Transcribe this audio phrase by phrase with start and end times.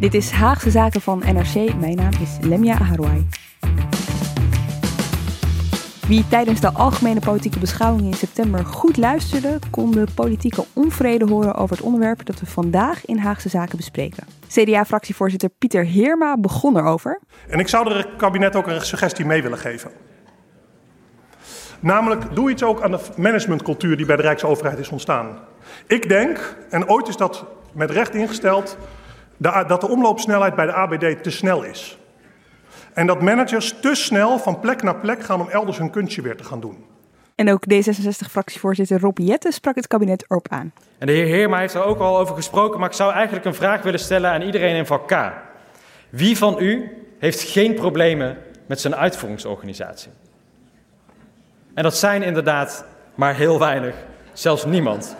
[0.00, 1.74] Dit is Haagse Zaken van NRC.
[1.74, 3.28] Mijn naam is Lemia Aharouai.
[6.06, 11.54] Wie tijdens de algemene politieke beschouwing in september goed luisterde, kon de politieke onvrede horen
[11.54, 14.24] over het onderwerp dat we vandaag in Haagse Zaken bespreken.
[14.48, 17.20] CDA-fractievoorzitter Pieter Heerma begon erover.
[17.48, 19.90] En ik zou het kabinet ook een suggestie mee willen geven.
[21.80, 25.38] Namelijk, doe iets ook aan de managementcultuur die bij de Rijksoverheid is ontstaan.
[25.86, 28.76] Ik denk, en ooit is dat met recht ingesteld,
[29.36, 31.98] dat de omloopsnelheid bij de ABD te snel is.
[32.92, 36.36] En dat managers te snel van plek naar plek gaan om elders hun kunstje weer
[36.36, 36.84] te gaan doen.
[37.34, 40.72] En ook D66-fractievoorzitter Rob Jette sprak het kabinet erop aan.
[40.98, 43.54] En de heer Heerma heeft er ook al over gesproken, maar ik zou eigenlijk een
[43.54, 45.32] vraag willen stellen aan iedereen in vak K.
[46.10, 50.10] Wie van u heeft geen problemen met zijn uitvoeringsorganisatie?
[51.74, 53.94] En dat zijn inderdaad maar heel weinig,
[54.32, 55.16] zelfs niemand.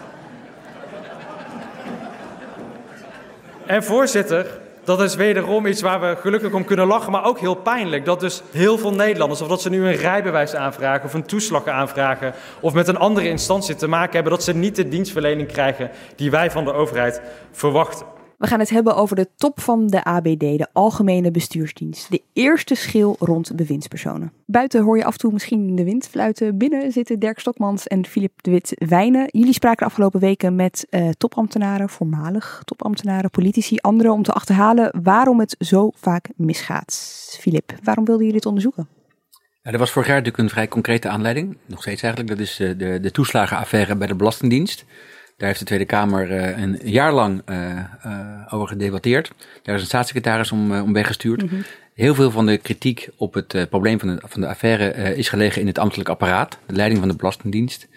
[3.66, 4.46] En voorzitter,
[4.84, 8.04] dat is wederom iets waar we gelukkig om kunnen lachen, maar ook heel pijnlijk.
[8.04, 11.66] Dat dus heel veel Nederlanders, of dat ze nu een rijbewijs aanvragen of een toeslag
[11.66, 15.90] aanvragen of met een andere instantie te maken hebben, dat ze niet de dienstverlening krijgen
[16.16, 17.20] die wij van de overheid
[17.52, 18.15] verwachten.
[18.38, 22.10] We gaan het hebben over de top van de ABD, de Algemene Bestuursdienst.
[22.10, 24.32] De eerste schil rond bewindspersonen.
[24.46, 26.58] Buiten hoor je af en toe misschien de wind fluiten.
[26.58, 29.28] Binnen zitten Dirk Stokmans en Filip de Wit Wijnen.
[29.30, 35.40] Jullie spraken afgelopen weken met uh, topambtenaren, voormalig topambtenaren, politici, anderen om te achterhalen waarom
[35.40, 37.36] het zo vaak misgaat.
[37.40, 38.88] Filip, waarom wilden jullie dit onderzoeken?
[39.62, 42.38] Ja, er was vorig jaar natuurlijk een vrij concrete aanleiding, nog steeds eigenlijk.
[42.38, 44.84] Dat is de, de, de toeslagenaffaire bij de Belastingdienst.
[45.36, 49.32] Daar heeft de Tweede Kamer uh, een jaar lang uh, uh, over gedebatteerd.
[49.62, 51.42] Daar is een staatssecretaris om, om weggestuurd.
[51.42, 51.64] Mm -hmm.
[51.94, 55.60] Heel veel van de kritiek op het probleem van de, van de affaire is gelegen
[55.60, 57.88] in het ambtelijk apparaat, de leiding van de Belastingdienst.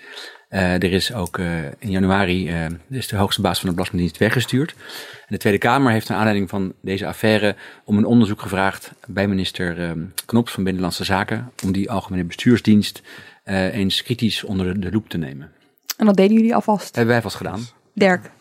[0.49, 1.37] er is ook
[1.79, 2.51] in januari
[2.89, 4.71] is de hoogste baas van de Belastingdienst weggestuurd.
[5.19, 9.27] En de Tweede Kamer heeft naar aanleiding van deze affaire om een onderzoek gevraagd bij
[9.27, 9.95] minister
[10.25, 11.51] Knops van Binnenlandse Zaken.
[11.63, 13.01] Om die algemene bestuursdienst
[13.45, 15.51] eens kritisch onder de, de loep te nemen.
[15.99, 16.95] En dat deden jullie alvast?
[16.95, 17.59] Hebben wij vast gedaan.
[17.93, 18.31] Dirk?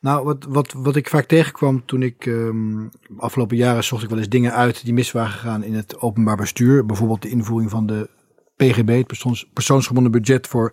[0.00, 4.18] Nou, wat, wat, wat ik vaak tegenkwam toen ik um, afgelopen jaren zocht ik wel
[4.18, 6.86] eens dingen uit die mis waren gegaan in het openbaar bestuur.
[6.86, 8.08] Bijvoorbeeld de invoering van de
[8.56, 10.72] PGB, het persoons, persoonsgebonden budget voor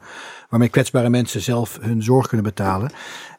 [0.50, 2.92] waarmee kwetsbare mensen zelf hun zorg kunnen betalen.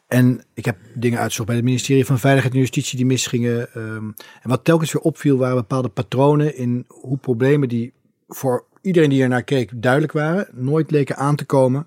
[0.06, 3.68] En ik heb dingen uitgezocht bij het ministerie van Veiligheid en Justitie die misgingen.
[3.76, 7.92] Um, en wat telkens weer opviel waren bepaalde patronen in hoe problemen die
[8.28, 11.86] voor iedereen die er naar keek duidelijk waren, nooit leken aan te komen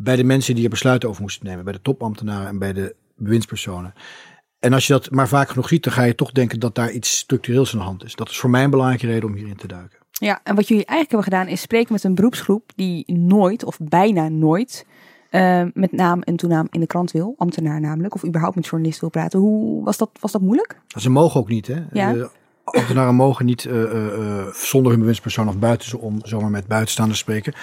[0.00, 2.94] bij de mensen die er besluiten over moesten nemen, bij de topambtenaren en bij de
[3.16, 3.94] bewindspersonen.
[4.58, 6.90] En als je dat maar vaak genoeg ziet, dan ga je toch denken dat daar
[6.90, 8.14] iets structureels aan de hand is.
[8.14, 9.98] Dat is voor mij een belangrijke reden om hierin te duiken.
[10.10, 13.78] Ja, en wat jullie eigenlijk hebben gedaan is spreken met een beroepsgroep die nooit of
[13.82, 14.86] bijna nooit
[15.30, 19.00] uh, met naam en toenaam in de krant wil, ambtenaar namelijk, of überhaupt met journalist
[19.00, 19.38] wil praten.
[19.38, 20.80] Hoe was dat, was dat moeilijk?
[20.86, 21.82] Ze mogen ook niet, hè?
[21.92, 22.12] Ja.
[22.12, 22.30] De
[22.64, 27.54] ambtenaren mogen niet uh, uh, zonder hun bewindspersoon of buiten om zomaar met buitenstaanders spreken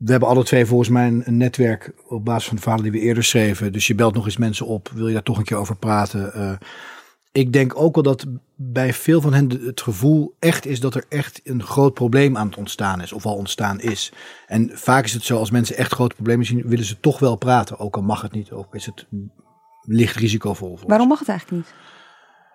[0.00, 3.06] we hebben alle twee volgens mij een, netwerk op basis van de verhalen die we
[3.06, 3.72] eerder schreven.
[3.72, 6.32] Dus je belt nog eens mensen op, wil je daar toch een keer over praten?
[6.36, 6.52] Uh,
[7.32, 11.04] ik denk ook wel dat bij veel van hen het gevoel echt is dat er
[11.08, 14.12] echt een groot probleem aan het ontstaan is, of al ontstaan is.
[14.46, 17.36] En vaak is het zo, als mensen echt grote problemen zien, willen ze toch wel
[17.36, 17.78] praten.
[17.78, 19.06] Ook al mag het niet, ook is het
[19.82, 20.78] licht risicovol.
[20.86, 21.74] Waarom mag het eigenlijk niet?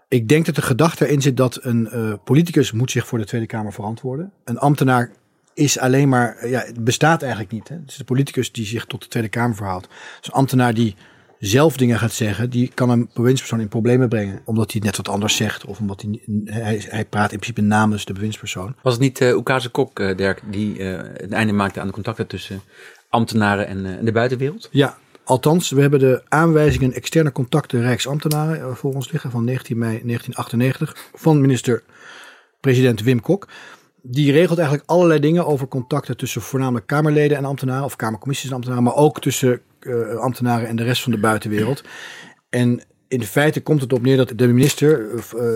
[0.08, 3.26] Ik denk dat de gedachte erin zit dat een uh, politicus moet zich voor de
[3.26, 4.32] Tweede Kamer verantwoorden.
[4.44, 5.12] Een ambtenaar
[5.56, 7.68] is alleen maar, ja, het bestaat eigenlijk niet.
[7.68, 7.76] Hè?
[7.76, 9.88] Het is de politicus die zich tot de Tweede Kamer verhaalt.
[10.20, 10.96] Dus een ambtenaar die
[11.40, 14.42] zelf dingen gaat zeggen, die kan een bewindspersoon in problemen brengen.
[14.46, 15.66] Omdat hij net wat anders zegt.
[15.66, 18.76] Of omdat hij, hij, hij praat in principe namens de bewindspersoon.
[18.82, 21.94] Was het niet uh, Oekase Kok, uh, Dirk, die uh, het einde maakte aan de
[21.94, 22.62] contacten tussen
[23.10, 24.70] ambtenaren en de buitenwereld?
[24.72, 30.02] Ja, althans, we hebben de aanwijzingen externe contacten Rijksambtenaren voor ons liggen van 19 mei
[30.04, 33.48] 1998 van minister-president Wim Kok
[34.08, 38.56] die regelt eigenlijk allerlei dingen over contacten tussen voornamelijk Kamerleden en ambtenaren, of Kamercommissies en
[38.56, 41.84] ambtenaren, maar ook tussen uh, ambtenaren en de rest van de buitenwereld.
[42.50, 45.50] En in feite komt het op neer dat de minister, uh, uh,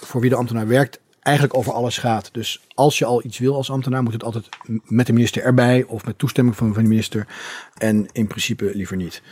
[0.00, 2.28] voor wie de ambtenaar werkt, eigenlijk over alles gaat.
[2.32, 4.48] Dus als je al iets wil als ambtenaar, moet het altijd
[4.84, 7.26] met de minister erbij of met toestemming van, van de minister.
[7.74, 9.22] En in principe liever niet.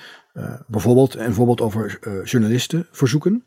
[0.67, 3.45] bijvoorbeeld, een voorbeeld over journalisten verzoeken.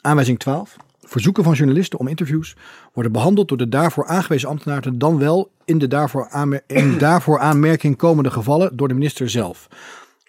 [0.00, 0.76] Aanwijzing 12
[1.08, 2.56] Verzoeken van journalisten om interviews
[2.92, 6.62] worden behandeld door de daarvoor aangewezen ambtenaren dan wel in de daarvoor, aanmer
[6.98, 9.68] daarvoor aanmerking komende gevallen door de minister zelf.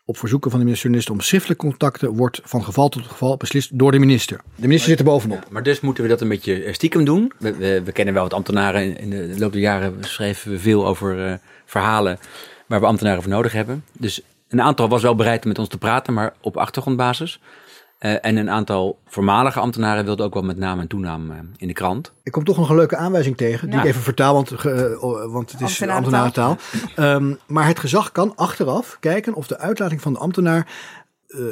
[0.05, 3.91] Op verzoeken van de minister om schriftelijke contacten wordt van geval tot geval beslist door
[3.91, 4.41] de minister.
[4.55, 5.47] De minister zit er bovenop.
[5.49, 7.31] Maar dus moeten we dat een beetje eh, stiekem doen.
[7.37, 8.97] We, we, kennen wel wat ambtenaren.
[8.97, 11.33] In de loop der jaren schreven we veel over uh,
[11.65, 12.19] verhalen
[12.67, 13.83] waar we ambtenaren voor nodig hebben.
[13.97, 17.39] Dus een aantal was wel bereid om met ons te praten, maar op achtergrondbasis.
[17.99, 21.67] Uh, en een aantal voormalige ambtenaren wilden ook wel met naam en toenaam uh, in
[21.67, 22.13] de krant.
[22.23, 23.83] Ik kom toch nog een leuke aanwijzing tegen, die ja.
[23.83, 26.57] ik even vertaal, want, uh, want het is ambtenarentaal.
[26.97, 30.67] um, maar het gezag kan achteraf kijken of de uitlating van de ambtenaar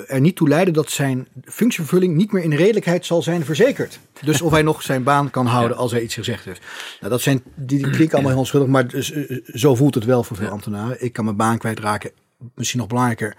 [0.08, 4.00] er niet toe leiden dat zijn functievervulling niet meer in redelijkheid zal zijn verzekerd.
[4.22, 5.82] Dus of hij nog zijn baan kan houden ja.
[5.84, 6.62] als hij iets gezegd heeft.
[7.00, 9.14] Nou, dat zijn, die, die klinken allemaal heel onschuldig, maar dus,
[9.46, 11.04] zo voelt het wel voor veel ambtenaren.
[11.04, 12.12] Ik kan mijn baan kwijtraken,
[12.56, 13.36] misschien nog belangrijker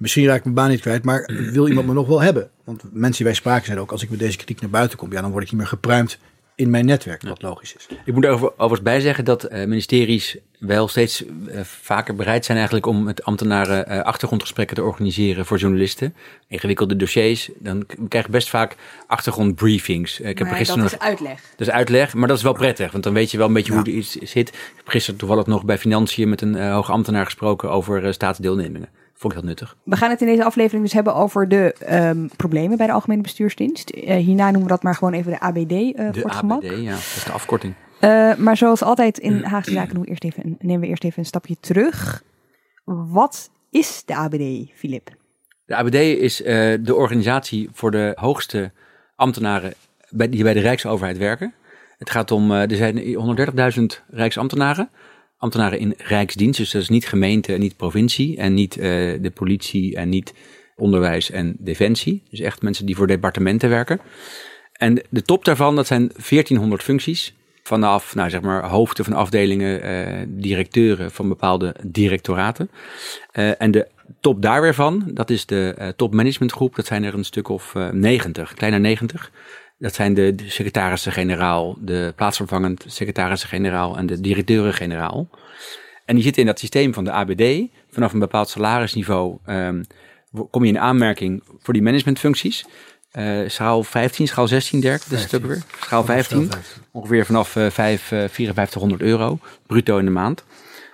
[0.00, 2.50] Misschien raak ik mijn baan niet kwijt, maar wil iemand me nog wel hebben?
[2.64, 5.12] Want mensen die wij spraken zeiden ook, als ik met deze kritiek naar buiten kom,
[5.12, 6.18] ja, dan word ik niet meer gepruimd
[6.54, 7.88] in mijn netwerk, wat logisch is.
[8.04, 12.56] Ik moet er overigens bij zeggen dat uh, ministeries wel steeds uh, vaker bereid zijn
[12.56, 16.14] eigenlijk om met ambtenaren uh, achtergrondgesprekken te organiseren voor journalisten.
[16.48, 18.76] Ingewikkelde dossiers, dan krijg je best vaak
[19.06, 20.20] achtergrondbriefings.
[20.20, 21.40] ik heb gisteren dat nog, is uitleg.
[21.56, 23.72] Dat is uitleg, maar dat is wel prettig, want dan weet je wel een beetje
[23.72, 23.82] ja.
[23.82, 24.48] hoe het zit.
[24.48, 28.88] Ik heb gisteren toevallig nog bij Financiën met een hoge ambtenaar gesproken over staatsdeelnemingen.
[29.20, 29.76] Vond ik heel nuttig.
[29.82, 33.22] We gaan het in deze aflevering dus hebben over de um, problemen bij de Algemene
[33.22, 33.92] Bestuursdienst.
[33.94, 36.36] Uh, hierna noemen we dat maar gewoon even de ABD uh, de voor het ABD,
[36.36, 36.62] gemak.
[36.62, 36.90] ja.
[36.90, 37.74] Dat is de afkorting.
[38.00, 41.18] Uh, maar zoals altijd in Haagse Zaken doen we eerst even, nemen we eerst even
[41.18, 42.22] een stapje terug.
[42.84, 45.10] Wat is de ABD, Filip?
[45.64, 46.36] De ABD is
[46.80, 48.72] de organisatie voor de hoogste
[49.16, 49.72] ambtenaren
[50.10, 51.54] bij, die bij de Rijksoverheid werken.
[51.98, 52.98] Het gaat om, er zijn
[53.78, 54.90] 130.000 Rijksambtenaren
[55.40, 56.58] ambtenaren in Rijksdienst.
[56.58, 58.82] Dus dat is niet gemeente en niet provincie en niet uh,
[59.20, 60.34] de politie en niet
[60.76, 62.22] onderwijs en defensie.
[62.30, 64.00] Dus echt mensen die voor departementen werken.
[64.72, 67.34] En de top daarvan, dat zijn 1400 functies.
[67.62, 72.70] Vanaf, nou zeg maar, hoofden van afdelingen, uh, directeuren van bepaalde directoraten.
[73.32, 73.88] Uh, en de
[74.20, 76.76] top daar weer van, dat is de topmanagementgroep.
[76.76, 79.30] Dat zijn er een stuk of 90, kleine 90.
[79.80, 85.28] Dat zijn de, de secretarissen-generaal, de plaatsvervangend secretarissen-generaal en de directeuren-generaal.
[86.04, 87.68] En die zitten in dat systeem van de ABD.
[87.90, 89.84] Vanaf een bepaald salarisniveau um,
[90.50, 92.66] kom je in aanmerking voor die managementfuncties.
[93.12, 95.62] Uh, schaal 15, schaal 16, Dirk, dat is het ook weer.
[95.80, 96.50] Schaal 15,
[96.90, 100.44] ongeveer vanaf uh, 5, uh, 5400 euro, bruto in de maand.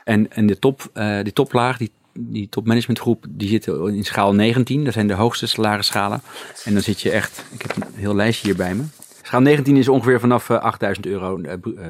[0.05, 4.84] En, en de, top, uh, die toplaag, die die topmanagementgroep, die zit in schaal 19.
[4.84, 6.22] Dat zijn de hoogste salarisschalen.
[6.64, 8.82] En dan zit je echt, ik heb een heel lijstje hier bij me.
[9.22, 11.40] Schaal 19 is ongeveer vanaf 8000 euro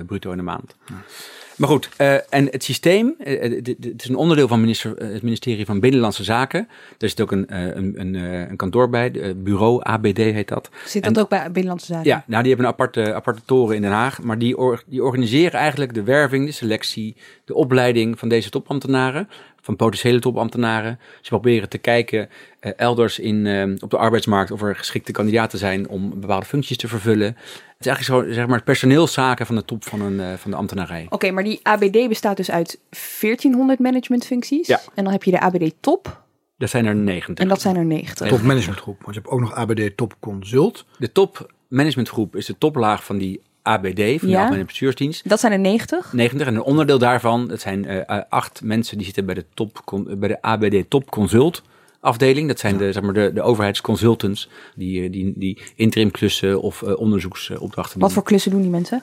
[0.06, 0.74] bruto in de maand.
[1.56, 5.66] Maar goed, uh, en het systeem, uh, het is een onderdeel van minister, het ministerie
[5.66, 6.68] van Binnenlandse Zaken.
[6.98, 8.14] Er zit ook een, een, een,
[8.50, 10.70] een kantoor bij, bureau ABD heet dat.
[10.86, 12.08] Zit dat en, ook bij Binnenlandse Zaken?
[12.08, 14.22] Ja, nou die hebben een aparte, aparte toren in Den Haag.
[14.22, 19.28] Maar die, or, die organiseren eigenlijk de werving, de selectie, de opleiding van deze topambtenaren
[19.66, 20.98] van potentiële topambtenaren.
[21.20, 22.28] Ze proberen te kijken
[22.60, 26.76] uh, elders in, uh, op de arbeidsmarkt of er geschikte kandidaten zijn om bepaalde functies
[26.76, 27.26] te vervullen.
[27.26, 30.56] Het is eigenlijk zo, zeg maar, personeelszaken van de top van, een, uh, van de
[30.56, 31.04] ambtenarij.
[31.04, 32.78] Oké, okay, maar die ABD bestaat dus uit
[33.20, 34.66] 1400 managementfuncties.
[34.66, 34.80] Ja.
[34.94, 36.24] En dan heb je de ABD top.
[36.58, 37.44] Dat zijn er 90.
[37.44, 38.28] En dat zijn er 90.
[38.28, 39.02] Top managementgroep.
[39.02, 40.84] Want je hebt ook nog ABD top consult.
[40.98, 44.38] De top managementgroep is de toplaag van die ABD, van de.
[44.38, 45.28] Algemene Bestuursdienst.
[45.28, 46.12] Dat zijn er 90?
[46.12, 46.46] 90.
[46.46, 49.82] En een onderdeel daarvan, dat zijn uh, acht mensen die zitten bij de, top,
[50.18, 51.62] bij de ABD Top Consult
[52.00, 52.48] afdeling.
[52.48, 56.98] Dat zijn de, zeg maar, de, de overheidsconsultants die, die, die interim klussen of uh,
[56.98, 58.02] onderzoeksopdrachten doen.
[58.02, 59.02] Wat voor klussen doen die mensen?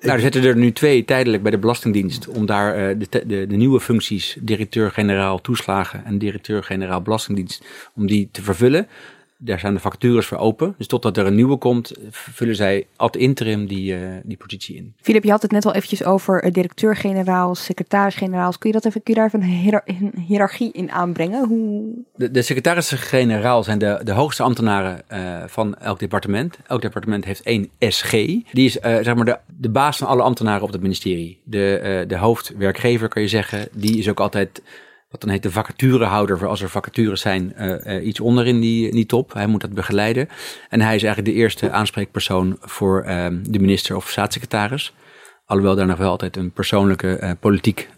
[0.00, 3.46] Nou, er zitten er nu twee tijdelijk bij de Belastingdienst om daar uh, de, de,
[3.46, 8.88] de, nieuwe functies, directeur-generaal toeslagen en directeur-generaal Belastingdienst, om die te vervullen
[9.38, 10.74] daar zijn de vacatures voor open.
[10.78, 14.94] Dus totdat er een nieuwe komt, vullen zij ad interim die, uh, die positie in.
[15.00, 18.58] Filip, je had het net al eventjes over uh, directeur-generaal, secretaris-generaals.
[18.58, 19.42] Kun je, dat even, kun je daar even
[19.86, 21.48] een, hiërarchie in aanbrengen?
[21.48, 22.04] Hoe...
[22.14, 26.58] De, de secretaris-generaal zijn de, de hoogste ambtenaren uh, van elk departement.
[26.66, 28.10] Elk departement heeft één SG.
[28.10, 31.40] Die is zeg maar de, de baas van alle ambtenaren op het ministerie.
[31.44, 34.62] De, de hoofdwerkgever, kan je zeggen, die is ook altijd
[35.08, 38.60] wat dan heet de vacaturehouder, voor als er vacatures zijn, uh, uh, iets onder in
[38.60, 39.32] die, in die top.
[39.32, 40.28] Hij moet dat begeleiden.
[40.68, 44.94] En hij is eigenlijk de eerste aanspreekpersoon voor uh, de minister of staatssecretaris.
[45.44, 47.88] Alhoewel daar nog wel altijd een persoonlijke politiek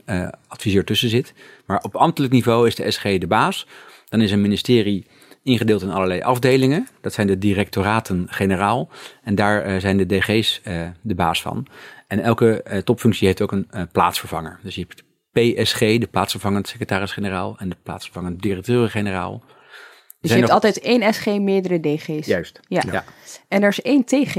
[0.49, 1.35] adviseur tussen zit.
[1.67, 3.67] Maar op ambtelijk niveau is de SG de baas.
[4.09, 5.07] Dan is een ministerie
[5.43, 6.89] ingedeeld in allerlei afdelingen.
[7.01, 8.89] Dat zijn de directoraten-generaal.
[9.23, 10.61] En daar zijn de DG's
[11.01, 11.67] de baas van.
[12.07, 14.59] En elke topfunctie heeft ook een plaatsvervanger.
[14.63, 15.03] Dus je hebt
[15.39, 19.43] PSG, de plaatsvervangend secretaris-generaal en de plaatsvervangend directeur-generaal.
[20.21, 22.27] Dus je hebt altijd één SG, meerdere DG's.
[22.27, 22.61] Juist.
[22.69, 22.83] Ja.
[22.93, 23.05] Ja.
[23.49, 24.37] En er is één TG.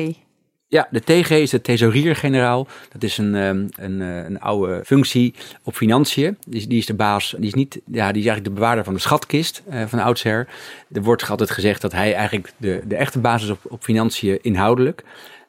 [0.67, 2.67] Ja, de TG is de thesaurier-generaal.
[2.91, 6.37] Dat is een, ehm, een, eh, een oude functie op financiën.
[6.47, 8.83] Die, is- die is de baas, die is, niet, ja, die is eigenlijk de bewaarder
[8.83, 10.47] van de schatkist eh, van oudsher.
[10.91, 14.39] Er wordt altijd gezegd dat hij eigenlijk de, de echte basis is op, op financiën
[14.41, 15.03] inhoudelijk.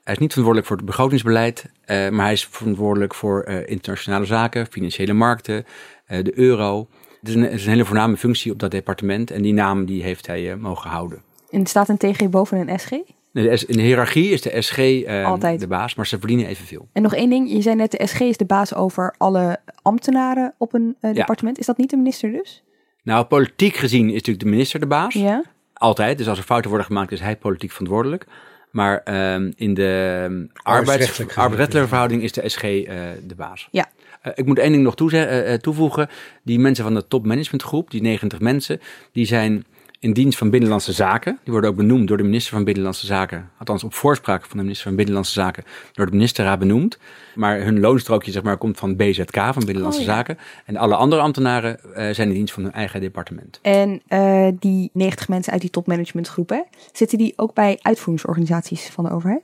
[0.04, 4.24] Hij is niet verantwoordelijk voor het begrotingsbeleid, eh, maar hij is verantwoordelijk voor eh, internationale
[4.24, 5.64] zaken, financiële markten,
[6.06, 6.88] eh, de euro.
[7.20, 9.84] Het is, een, het is een hele voorname functie op dat departement en die naam
[9.84, 11.22] die heeft hij mogen houden.
[11.50, 12.90] En staat een TG boven een SG?
[13.32, 15.60] De S- In de hiërarchie is de SG eh, Altijd.
[15.60, 16.88] de baas, maar ze verdienen evenveel.
[16.92, 20.54] En nog één ding, je zei net de SG is de baas over alle ambtenaren
[20.58, 21.58] op een departement.
[21.58, 22.62] Is dat niet de minister dus?
[23.02, 25.14] Nou, politiek gezien is natuurlijk de minister de baas.
[25.14, 25.42] Ja.
[25.72, 26.18] Altijd.
[26.18, 28.26] Dus als er fouten worden gemaakt, is hij politiek verantwoordelijk.
[28.70, 32.96] Maar ehm, in de ehm, arbeidsrechtelijke verhouding is de SG eh,
[33.26, 33.68] de baas.
[33.70, 33.90] Ja.
[34.22, 36.08] Eh, ik moet één ding nog eh, toevoegen.
[36.42, 38.80] Die mensen van de topmanagementgroep, die 90 mensen,
[39.12, 39.64] die zijn
[40.00, 41.38] in dienst van Binnenlandse Zaken.
[41.44, 43.50] Die worden ook benoemd door de minister van Binnenlandse Zaken.
[43.58, 46.98] Althans, op voorspraak van de minister van Binnenlandse Zaken door de ministerraad benoemd.
[47.34, 50.12] Maar hun loonstrookje zeg maar, komt van BZK, van Binnenlandse Oh, ja.
[50.14, 50.38] Zaken.
[50.64, 53.58] En alle andere ambtenaren eh, zijn in dienst van hun eigen departement.
[53.62, 56.60] En eh, die 90 mensen uit die topmanagementgroep, hè,
[56.92, 59.40] zitten die ook bij uitvoeringsorganisaties van de overheid?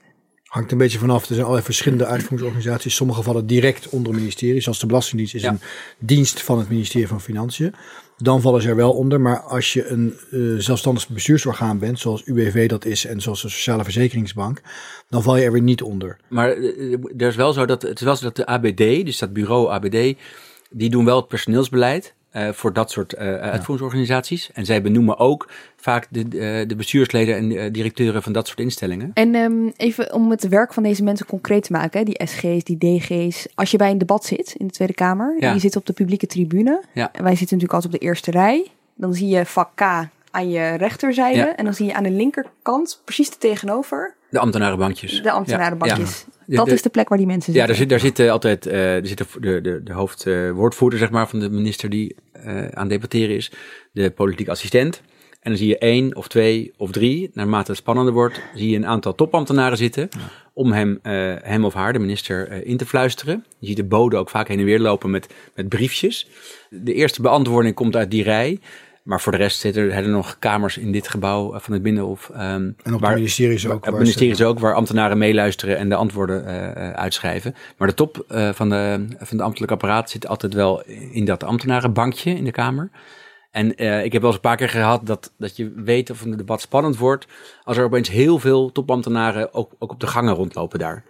[0.46, 1.20] Hangt een beetje vanaf.
[1.20, 2.94] Er zijn allerlei verschillende uitvoeringsorganisaties.
[2.94, 4.60] Sommige vallen direct onder het ministerie.
[4.60, 5.50] Zoals de Belastingdienst is Ja.
[5.50, 5.60] een
[5.98, 7.74] dienst van het ministerie van Financiën.
[8.18, 9.20] Dan vallen ze er wel onder.
[9.20, 13.48] Maar als je een eh, zelfstandig bestuursorgaan bent, zoals UWV dat is en zoals de
[13.48, 14.60] Sociale Verzekeringsbank,
[15.08, 16.16] dan val je er weer niet onder.
[16.28, 19.18] Maar eh, er is wel zo dat het is wel zo dat de ABD, dus
[19.18, 20.18] dat bureau ABD,
[20.70, 24.50] die doen wel het personeelsbeleid eh, voor dat soort eh, uitvoeringsorganisaties.
[24.52, 29.10] En zij benoemen ook vaak de, de, de bestuursleden en directeuren van dat soort instellingen.
[29.14, 32.64] En ehm, even om het werk van deze mensen concreet te maken, hè, die SG's,
[32.64, 33.46] die DG's.
[33.54, 35.48] Als je bij een debat zit in de Tweede Kamer, Ja.
[35.48, 36.82] en je zit op de publieke tribune.
[36.92, 37.08] Ja.
[37.12, 38.66] En wij zitten natuurlijk altijd op de eerste rij.
[38.94, 39.80] Dan zie je vak K
[40.30, 41.38] aan je rechterzijde.
[41.38, 41.56] Ja.
[41.56, 45.22] En dan zie je aan de linkerkant, precies er tegenover, De ambtenarenbankjes.
[45.22, 46.24] de ambtenarenbankjes.
[46.46, 46.56] Ja.
[46.56, 47.88] Dat De- de- is de plek waar die mensen Ja, zitten.
[47.88, 51.10] daar zit, daar zit eh, altijd eh, er zit de, de, de, de hoofdwoordvoerder zeg
[51.10, 53.52] maar, van de minister die eh, aan het debatteren is,
[53.92, 55.02] de politiek assistent.
[55.40, 58.76] En dan zie je één of twee of drie, naarmate het spannender wordt, zie je
[58.76, 60.08] een aantal topambtenaren zitten
[60.52, 63.44] om hem, eh, hem of haar, de minister, eh, in te fluisteren.
[63.58, 66.28] Je ziet de bode ook vaak heen en weer lopen met, met briefjes.
[66.70, 68.60] De eerste beantwoording komt uit die rij.
[69.06, 71.82] Maar voor de rest zitten er, er nog kamers in dit gebouw eh, van het
[71.82, 72.30] Binnenhof.
[72.34, 72.40] ehm,
[72.82, 73.72] En op waar- de ministeries ook.
[73.74, 76.92] op waar het ministerie ze- is ook waar ambtenaren meeluisteren en de antwoorden eh, eh,
[76.94, 77.54] uitschrijven.
[77.78, 80.82] Maar de top eh, van, de, van de ambtelijk apparaat zit altijd wel
[81.12, 82.90] in dat ambtenarenbankje in de Kamer.
[83.50, 86.20] En eh, ik heb wel eens een paar keer gehad dat, dat je weet of
[86.22, 87.26] een debat spannend wordt.
[87.64, 91.04] Als er opeens heel veel topambtenaren ook, ook op de gangen rondlopen daar.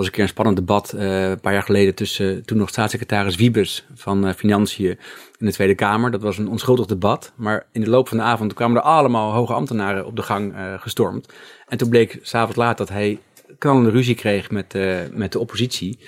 [0.00, 3.36] Was een keer een spannend debat eh, een paar jaar geleden tussen toen nog staatssecretaris
[3.36, 4.98] Wiebes van eh, Financiën
[5.38, 6.10] in de Tweede Kamer.
[6.10, 7.32] Dat was een onschuldig debat.
[7.34, 10.54] Maar in de loop van de avond kwamen er allemaal hoge ambtenaren op de gang
[10.54, 11.28] eh, gestormd.
[11.68, 13.18] En toen bleek s'avonds laat dat hij
[13.58, 14.74] knallende ruzie kreeg met,
[15.12, 15.98] met de oppositie.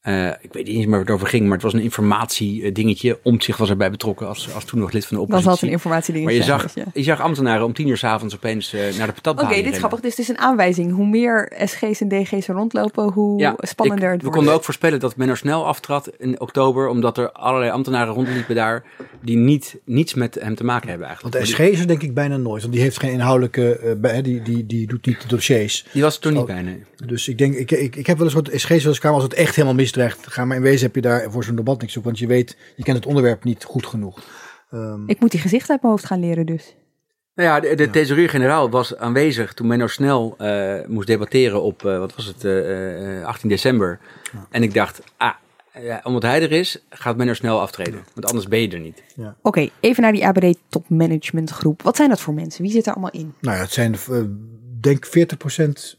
[0.00, 3.18] Eh, ik weet niet eens meer waar het over ging, maar het was een informatiedingetje.
[3.22, 5.44] Omtzigt was erbij betrokken als, als toen nog lid van de oppositie.
[5.48, 6.84] zal het een informatieding maar je zag, ja.
[6.94, 9.78] je zag ambtenaren om tien uur s'avonds opeens eh, naar de patatbaan Oké, dit is
[9.78, 10.00] grappig.
[10.00, 10.92] Dus het is een aanwijzing.
[10.92, 14.36] Hoe meer SG's en DG's er rondlopen, hoe spannender ik- het We wordt.
[14.36, 18.84] konden ook voorspellen dat Menno snel aftrad in oktober, omdat er allerlei ambtenaren rondliepen daar
[19.22, 21.34] die niet, niets met hem te maken hebben eigenlijk.
[21.36, 22.60] Want de SG is er denk ik bijna nooit.
[22.62, 25.86] Want die heeft geen inhoudelijke, bij- die, die, die doet niet de dossiers.
[25.92, 26.46] Die, was er toen niet Oh.
[26.46, 26.84] bij, nee.
[27.06, 29.24] Dus ik denk, ik, ik, ik heb wel eens wat SG's wel eens kamer als
[29.24, 32.04] het echt helemaal Ga maar in wezen heb je daar voor zo'n debat niks op.
[32.04, 34.22] Want je weet, je kent het onderwerp niet goed genoeg.
[34.70, 36.74] Ehm, Ik moet die gezichten uit mijn hoofd gaan leren dus.
[37.34, 41.98] Nou ja, de, de thesaurier-generaal was aanwezig toen Menno snel eh, moest debatteren op, eh,
[41.98, 43.98] wat was het, eh, eh, 18 december.
[44.50, 45.34] En ik dacht, ah,
[45.80, 48.04] ja, omdat hij er is, gaat Menno snel aftreden.
[48.14, 49.02] Want anders ben je er niet.
[49.42, 51.82] Oké, even naar die ABD topmanagementgroep.
[51.82, 52.62] Wat zijn dat voor mensen?
[52.62, 53.34] Wie zit er allemaal in?
[53.40, 53.96] nou ja, het zijn
[54.80, 55.10] denk 40%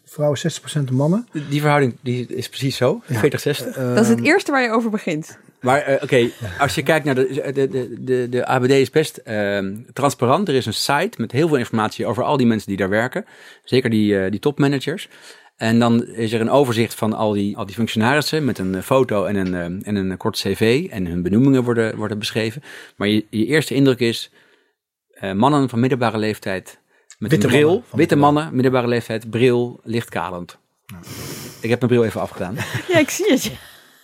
[0.06, 0.40] vrouwen,
[0.90, 1.28] 60% mannen.
[1.50, 3.16] Die verhouding die is precies zo, 40-60.
[3.16, 5.38] dat is het eerste waar je over begint.
[5.62, 9.18] Maar eh, oké, als je kijkt naar de, de, de, de, de ABD is best
[9.18, 10.48] ehm, transparant.
[10.48, 13.26] Er is een site met heel veel informatie over al die mensen die daar werken.
[13.64, 15.10] Zeker die, eh, die topmanagers.
[15.62, 18.82] En dan is er een overzicht van al die, al die functionarissen met een eh,
[18.82, 20.88] foto en een, eh, en een kort cv.
[20.92, 22.64] En hun benoemingen worden, worden beschreven.
[22.96, 24.32] Maar je, je eerste indruk is
[25.10, 26.81] eh, mannen van middelbare leeftijd
[27.22, 27.68] met Witte een bril.
[27.68, 30.58] mannen witte middelbare- mannen, middelbare leeftijd, bril, lichtkalend.
[31.60, 32.56] Ik heb mijn bril even afgedaan.
[32.92, 33.52] Ja, ik zie het.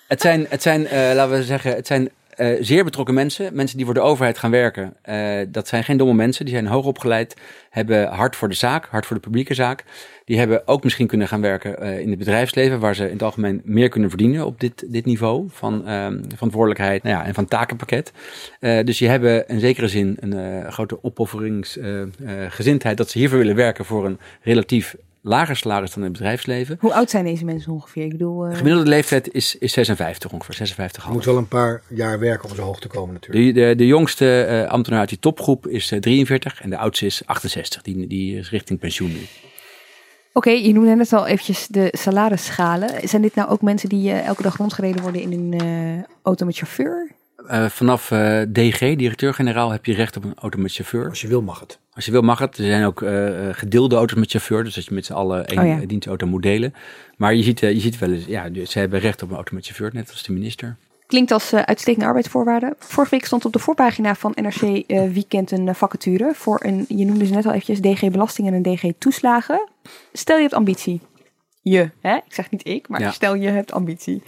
[0.08, 3.78] Het zijn, het zijn eh, laten we zeggen, het zijn eh, zeer betrokken mensen, mensen
[3.78, 4.94] die voor de overheid gaan werken.
[5.02, 7.36] Eh, dat zijn geen domme mensen, die zijn hoog opgeleid,
[7.70, 9.84] hebben hart voor de zaak, hart voor de publieke zaak.
[10.26, 13.24] Die hebben ook misschien kunnen gaan werken eh, in het bedrijfsleven, waar ze in het
[13.24, 17.48] algemeen meer kunnen verdienen op dit, dit niveau van ehm, verantwoordelijkheid nou ja, en van
[17.48, 18.12] takenpakket.
[18.60, 24.06] Dus die hebben in zekere zin een grote opofferingsgezindheid dat ze hiervoor willen werken voor
[24.06, 24.96] een relatief
[25.28, 26.78] lager salaris dan in het bedrijfsleven.
[26.80, 28.04] Hoe oud zijn deze mensen ongeveer?
[28.04, 31.48] Ik bedoel, eh, De gemiddelde leeftijd is, is 56 ongeveer, 56 Je moet wel een
[31.48, 33.56] paar jaar werken om zo hoog te komen natuurlijk.
[33.56, 37.06] de, de, de jongste eh, ambtenaar uit die topgroep is eh, 43 en de oudste
[37.06, 37.82] is 68.
[37.82, 39.22] Die, die is richting pensioen nu.
[40.38, 42.90] Oké, je noemde net al eventjes de salarisschalen.
[43.10, 46.46] Zijn dit nou ook mensen die eh, elke dag rondgereden worden in een eh, auto
[46.46, 47.16] met chauffeur?
[47.48, 51.10] Eh, vanaf eh, DG, directeur-generaal, heb je recht op een auto met chauffeur.
[51.10, 51.80] Als je wil mag het.
[51.98, 52.58] Als je wil mag het.
[52.58, 55.46] Er zijn ook eh, eh, gedeelde auto's met chauffeur, dus dat je met z'n allen
[55.48, 55.82] één Oh ja.
[55.82, 56.74] eh, dienstauto moet delen.
[57.16, 59.56] Maar je ziet, je ziet wel eens, ja, dus ze hebben recht op een auto
[59.56, 60.78] met chauffeur, net als de minister.
[61.08, 62.76] Klinkt als uitstekende arbeidsvoorwaarden.
[62.80, 64.62] Vorige week stond op de voorpagina van NRC
[65.14, 68.76] Weekend een vacature voor een, je noemde ze net al eventjes, DG Belasting en een
[68.76, 69.70] DG Toeslagen.
[70.14, 71.02] Stel je hebt ambitie.
[71.62, 72.16] Je, hè?
[72.16, 73.12] Ik zeg niet ik, maar Ja.
[73.12, 74.24] stel je hebt ambitie.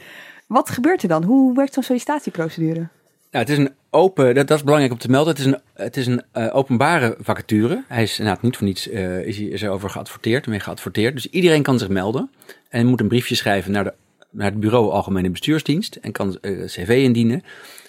[0.47, 1.23] Wat gebeurt er dan?
[1.23, 2.87] Hoe werkt zo'n sollicitatieprocedure?
[3.31, 5.33] Nou, het is een open, dat, is belangrijk om te melden.
[5.33, 7.83] Het is een, het is een eh, openbare vacature.
[7.87, 11.13] Hij is inderdaad niet voor niets, eh, is, is er over geadverteerd, mee geadverteerd.
[11.13, 12.31] Dus iedereen kan zich melden
[12.69, 13.93] en moet een briefje schrijven naar, de,
[14.29, 17.43] naar het bureau Algemene Bestuursdienst en kan eh, cv indienen.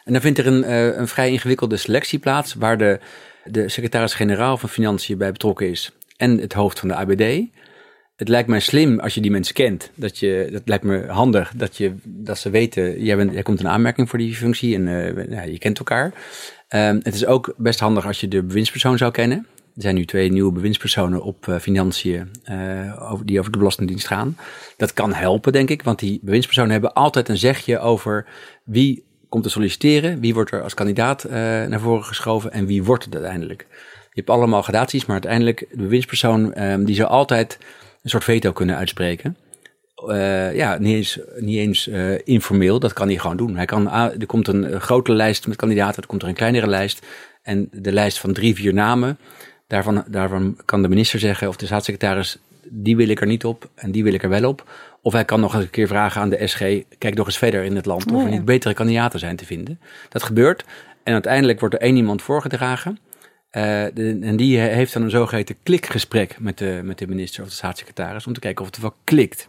[0.05, 3.01] En dan vindt er een, een vrij ingewikkelde selectie plaats waar de,
[3.45, 7.49] de secretaris-generaal van Financiën bij betrokken is en het hoofd van de ABD.
[8.21, 9.91] Het lijkt mij slim als je die mensen kent.
[9.95, 13.61] Dat, je, dat lijkt me handig dat, je, dat ze weten, jij, bent, jij komt
[13.61, 16.13] in aanmerking voor die functie en eh, je kent elkaar.
[16.69, 19.47] Ehm, het is ook best handig als je de bewindspersoon zou kennen.
[19.75, 24.07] Er zijn nu twee nieuwe bewindspersonen op eh, financiën eh, over, die over de Belastingdienst
[24.07, 24.37] gaan.
[24.77, 28.27] Dat kan helpen, denk ik, want die bewindspersonen hebben altijd een zegje over
[28.65, 31.27] wie komt te solliciteren, wie wordt er als kandidaat
[31.69, 33.67] naar voren geschoven en wie wordt het uiteindelijk.
[34.13, 37.59] Je hebt allemaal gradaties, maar uiteindelijk de bewindspersoon ehm, die zou altijd
[38.03, 39.37] een soort veto kunnen uitspreken.
[40.09, 43.57] Eh, ja, niet eens, niet eens eh, informeel, dat kan hij gewoon doen.
[43.57, 46.35] Hij kan, a- er komt een eh, grote lijst met kandidaten, er komt er een
[46.35, 47.07] kleinere lijst.
[47.43, 49.19] En de lijst van drie, vier namen,
[49.67, 52.39] daarvan, daarvan kan de minister zeggen of de staatssecretaris,
[52.69, 54.71] die wil ik er niet op en die wil ik er wel op.
[55.03, 56.59] Of hij kan nog eens een keer vragen aan de SG,
[56.99, 58.35] kijk nog eens verder in het land of Oh, er ja.
[58.35, 59.81] niet betere kandidaten zijn te vinden.
[60.09, 60.65] Dat gebeurt
[61.03, 62.99] en uiteindelijk wordt er één iemand voorgedragen.
[63.51, 63.63] Eh,
[63.95, 67.55] de- en die heeft dan een zogeheten klikgesprek met de, met de minister of de
[67.55, 69.49] staatssecretaris om te kijken of het wel klikt.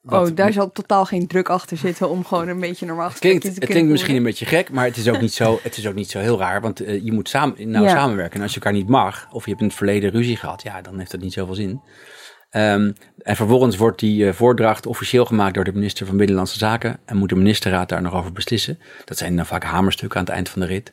[0.00, 3.18] Wat- oh, daar zal totaal geen druk achter zitten om gewoon een beetje normaal het
[3.18, 5.76] klinkt, te het klinkt misschien een beetje gek, maar het is ook niet zo, het
[5.76, 6.60] is ook niet zo heel raar.
[6.60, 7.90] Want eh, je moet samen, nou Ja.
[7.90, 8.36] samenwerken.
[8.36, 10.80] En als je elkaar niet mag, of je hebt in het verleden ruzie gehad, ja,
[10.82, 11.80] dan heeft dat niet zoveel zin.
[12.50, 16.98] Ehm, en vervolgens wordt die eh, voordracht officieel gemaakt door de minister van Binnenlandse Zaken.
[17.04, 18.78] En moet de ministerraad daar nog over beslissen.
[19.04, 20.92] Dat zijn dan vaak hamerstukken aan het eind van de rit.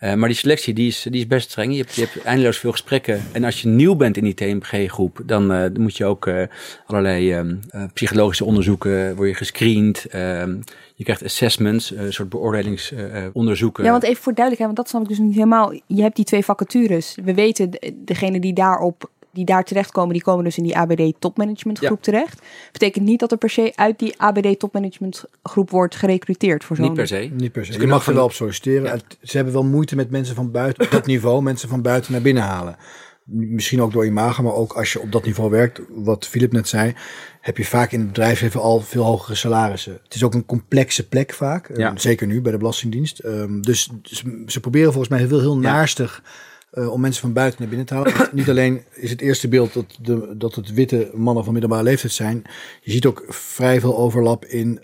[0.00, 1.72] Eh, maar die selectie die is, die is best streng.
[1.72, 3.22] Je hebt, je hebt eindeloos veel gesprekken.
[3.32, 6.42] En als je nieuw bent in die TMG-groep, dan, eh, dan moet je ook eh,
[6.86, 10.04] allerlei ehm, eh, psychologische onderzoeken, word je gescreend.
[10.06, 10.56] Ehm,
[10.94, 13.84] je krijgt assessments, een soort beoordelingsonderzoeken.
[13.84, 15.72] Ja, want even voor duidelijkheid, want dat snap ik dus niet helemaal.
[15.86, 17.16] Je hebt die twee vacatures.
[17.24, 21.12] We weten, de- degene die daarop die daar terechtkomen, die komen dus in die ABD
[21.18, 22.42] topmanagementgroep terecht.
[22.72, 26.84] Betekent niet dat er per se uit die ABD topmanagementgroep wordt gerecruiteerd voor zo'n...
[26.84, 27.30] Niet per se.
[27.32, 27.72] Niet per se.
[27.72, 28.82] Ze Je mag er wel op solliciteren.
[28.84, 28.96] Ja.
[29.22, 32.22] Ze hebben wel moeite met mensen van buiten, op dat niveau, mensen van buiten naar
[32.22, 32.76] binnen halen.
[33.24, 36.68] Misschien ook door imago, maar ook als je op dat niveau werkt, wat Filip net
[36.68, 36.94] zei,
[37.40, 39.98] heb je vaak in het bedrijfsleven al veel hogere salarissen.
[40.04, 41.92] Het is ook een complexe plek vaak, eh, Ja.
[41.96, 43.18] zeker nu bij de Belastingdienst.
[43.18, 45.60] Ehm, dus, dus ze proberen volgens mij heel, heel Ja.
[45.60, 46.22] naarstig
[46.70, 48.16] eh, om mensen van buiten naar binnen te halen.
[48.16, 51.82] Want Niet alleen is het eerste beeld dat, de, dat het witte mannen van middelbare
[51.82, 52.42] leeftijd zijn.
[52.80, 54.80] Je ziet ook vrij veel overlap in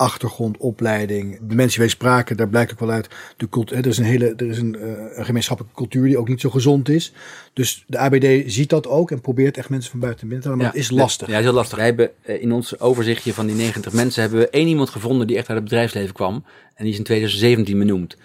[0.00, 1.38] achtergrond, opleiding.
[1.42, 3.08] De mensen die spraken, daar blijkt ook wel uit.
[3.36, 6.28] De cult, er is een hele, er is een, eh, een gemeenschappelijke cultuur die ook
[6.28, 7.12] niet zo gezond is.
[7.52, 10.64] Dus de ABD ziet dat ook en probeert echt mensen van buiten binnen te halen.
[10.64, 11.26] Maar het is lastig.
[11.26, 11.76] Ja, het is heel lastig.
[11.76, 15.26] Wij hebben eh, in ons overzichtje van die 90 mensen hebben we één iemand gevonden
[15.26, 16.44] die echt uit het bedrijfsleven kwam.
[16.74, 18.16] En die is in 2017 benoemd.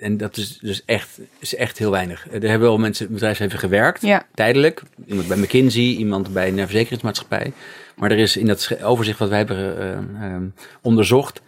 [0.00, 2.28] En dat is dus echt, is echt heel weinig.
[2.28, 4.26] Eh, Er hebben wel mensen het bedrijfsleven gewerkt, Ja.
[4.34, 4.82] tijdelijk.
[5.06, 7.52] Iemand bij McKinsey, iemand bij een verzekeringsmaatschappij.
[7.96, 10.42] Maar er is in dat overzicht wat wij hebben eh, eh,
[10.82, 11.40] onderzocht,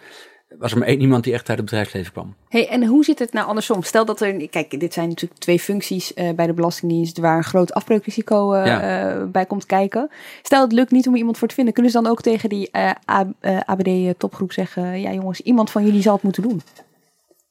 [0.58, 2.34] was er maar één iemand die echt uit het bedrijfsleven kwam.
[2.48, 3.82] Hey, en hoe zit het nou andersom?
[3.82, 7.44] Stel dat er, kijk, dit zijn natuurlijk twee functies eh, bij de Belastingdienst waar een
[7.44, 9.26] groot afbreukrisico Ja.
[9.32, 10.10] bij komt kijken.
[10.42, 12.70] Stel het lukt niet om iemand voor te vinden, kunnen ze dan ook tegen die
[13.66, 16.62] ABD-topgroep zeggen: Ja, jongens, iemand van jullie zal het moeten doen?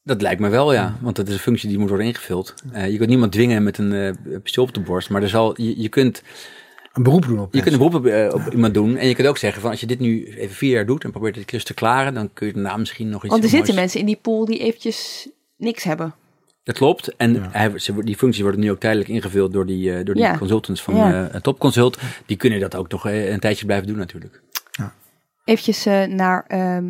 [0.07, 0.97] Dat lijkt me wel, ja.
[1.01, 2.53] Want dat is een functie die moet worden ingevuld.
[2.71, 5.09] Eh, je kunt niemand dwingen met een eh, pistool op de borst.
[5.09, 6.23] Maar er zal, je, je kunt
[6.93, 8.95] Een beroep doen op Je kunt een beroep op, eh, op iemand doen.
[8.97, 11.11] En je kunt ook zeggen van als je dit nu even vier jaar doet en
[11.11, 13.67] probeert het klus te klaren, dan kun je daarna misschien nog iets Want er zitten
[13.67, 16.13] moois- mensen in die pool die eventjes niks hebben.
[16.63, 17.15] Dat klopt.
[17.15, 17.49] En Ja.
[17.51, 20.37] hij, ze, die functies worden nu ook tijdelijk ingevuld door die, door die Ja.
[20.37, 21.97] consultants van Topconsult.
[22.25, 24.41] Die kunnen dat ook nog een tijdje blijven doen natuurlijk.
[25.43, 26.85] Eventjes naar ehm,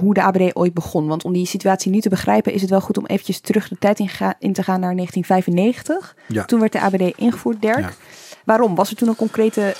[0.00, 1.06] hoe de ABD ooit begon.
[1.06, 3.76] Want om die situatie nu te begrijpen is het wel goed om eventjes terug de
[3.78, 6.16] tijd in, ga- in te gaan naar 1995.
[6.28, 6.44] Ja.
[6.44, 7.78] Toen werd de ABD ingevoerd, Dirk.
[7.78, 7.90] Ja.
[8.44, 8.74] Waarom?
[8.74, 9.74] Was er toen een concrete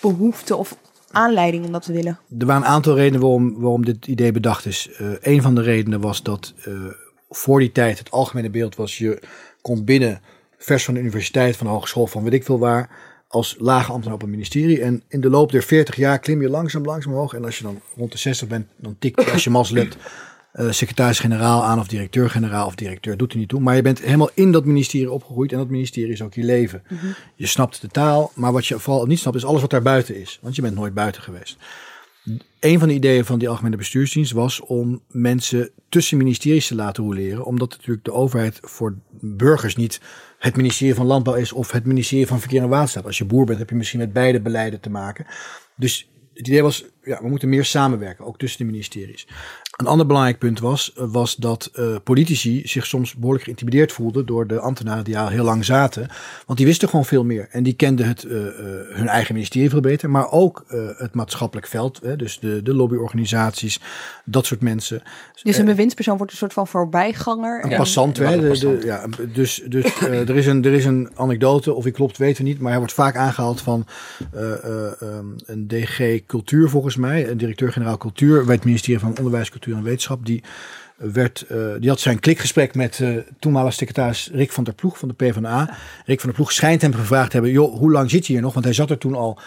[0.00, 0.76] behoefte of
[1.10, 2.18] aanleiding om dat te willen?
[2.38, 4.90] Er waren een aantal redenen waarom, waarom dit idee bedacht is.
[4.98, 6.72] Eh een van de redenen was dat eh,
[7.28, 8.98] voor die tijd het algemene beeld was...
[8.98, 9.22] je
[9.62, 10.20] kon binnen,
[10.58, 12.90] vers van de universiteit, van de hogeschool, van weet ik veel waar...
[13.28, 14.80] als lage ambtenaar op een ministerie.
[14.80, 17.34] En in de loop der 40 jaar klim je langzaam, langzaam omhoog.
[17.34, 19.96] En als je dan rond de 60 bent, dan tikt als je mazzel hebt...
[20.56, 23.60] eh, secretaris-generaal aan of directeur-generaal of directeur doet er niet toe.
[23.60, 26.82] Maar je bent helemaal in dat ministerie opgegroeid en dat ministerie is ook je leven.
[27.34, 30.20] Je snapt de taal, maar wat je vooral niet snapt is alles wat daar buiten
[30.20, 30.38] is.
[30.42, 31.56] Want je bent nooit buiten geweest.
[32.60, 37.04] Een van de ideeën van die algemene bestuursdienst was om mensen tussen ministeries te laten
[37.04, 37.44] roleren.
[37.44, 40.00] Omdat natuurlijk de overheid voor burgers niet
[40.38, 43.04] het ministerie van Landbouw is of het ministerie van Verkeer en Waterstaat.
[43.04, 45.26] Als je boer bent heb je misschien met beide beleiden te maken.
[45.76, 49.26] Dus het idee was, ja, we moeten meer samenwerken, ook tussen de ministeries.
[49.76, 54.26] Een ander belangrijk punt was, eh, was dat eh, politici zich soms behoorlijk geïntimideerd voelden
[54.26, 56.08] door de ambtenaren die al heel lang zaten.
[56.46, 57.48] Want die wisten gewoon veel meer.
[57.50, 58.52] En die kenden het, eh, eh,
[58.88, 62.00] hun eigen ministerie veel beter, maar ook eh, het maatschappelijk veld.
[62.02, 63.80] Hè, dus de, de lobbyorganisaties,
[64.24, 65.02] dat soort mensen.
[65.42, 67.64] Dus een bewindspersoon wordt een soort van voorbijganger.
[67.64, 68.40] Een en- passant, hè?
[68.40, 72.44] De, ja, dus dus er, is een, er is een anekdote, of die klopt, weten
[72.44, 72.58] we niet.
[72.58, 73.86] Maar hij wordt vaak aangehaald van
[74.32, 77.28] eh, eh, ehm, een DG Cultuur, volgens mij.
[77.30, 80.26] Een directeur-generaal Cultuur bij het ministerie van Onderwijs, Cultuur en Wetenschap.
[80.26, 80.42] Die,
[80.96, 85.08] werd, eh, die had zijn klikgesprek met eh toenmalig secretaris Rick van der Ploeg van
[85.08, 85.76] de PvdA.
[86.04, 88.42] Rick van der Ploeg schijnt hem gevraagd te hebben: joh, hoe lang zit je hier
[88.42, 88.52] nog?
[88.52, 89.38] Want hij zat er toen al,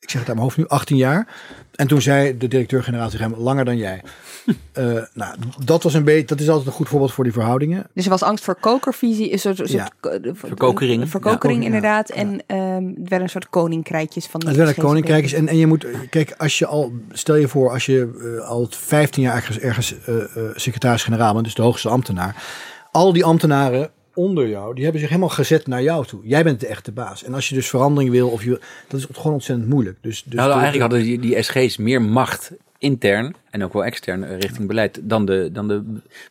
[0.00, 1.26] ik zeg het uit mijn hoofd nu, 18 jaar.
[1.74, 4.02] En toen zei de directeur-generaal tegen hem: langer dan jij.
[4.72, 4.84] Eh,
[5.14, 5.34] nou,
[5.64, 7.86] dat was een beetje, dat is altijd een goed voorbeeld voor die verhoudingen.
[7.94, 9.90] Dus er was angst voor kokervisie, een soort, Ja.
[10.32, 11.10] Verkokering.
[11.10, 11.66] Verkokering, Ja.
[11.66, 12.10] inderdaad.
[12.10, 15.32] En ehm het werden een soort koninkrijkjes van die Het werden koninkrijkjes.
[15.32, 18.66] En, en je moet, kijk, als je al, stel je voor, als je eh, al
[18.70, 22.42] 15 jaar ergens, ergens eh, eh, secretaris-generaal bent, dus de hoogste ambtenaar.
[22.90, 26.20] Al die ambtenaren onder jou, die hebben zich helemaal gezet naar jou toe.
[26.24, 27.24] Jij bent de echte baas.
[27.24, 29.98] En als je dus verandering wil, of je, dat is gewoon ontzettend moeilijk.
[30.00, 33.84] Dus, dus nou, de- eigenlijk hadden die, die SG's meer macht intern en ook wel
[33.84, 35.82] extern eh, richting beleid dan de, dan de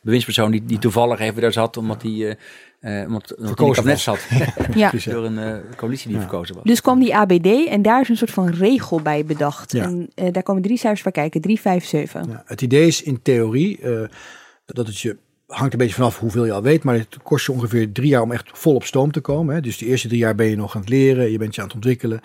[0.02, 2.32] bewindspersoon die, die toevallig even daar zat omdat hij uh,
[2.80, 4.04] uh, omdat, omdat hij in het Verkozen kabinet was.
[4.04, 4.28] zat.
[4.76, 4.90] Ja.
[4.94, 5.12] Ja.
[5.12, 6.64] Door een eh, coalitie die verkozen was.
[6.64, 9.72] Dus kwam die ABD en daar is een soort van regel bij bedacht.
[9.72, 9.82] Ja.
[9.84, 12.24] En eh, daar komen drie cijfers bij kijken, 3, 5, 7.
[12.28, 14.00] Ja, het idee is in theorie eh,
[14.66, 15.16] dat het je
[15.48, 18.22] hangt een beetje vanaf hoeveel je al weet, maar het kost je ongeveer drie jaar
[18.22, 19.54] om echt vol op stoom te komen.
[19.54, 19.60] Hè.
[19.60, 21.66] Dus de eerste drie jaar ben je nog aan het leren, je bent je aan
[21.66, 22.20] het ontwikkelen.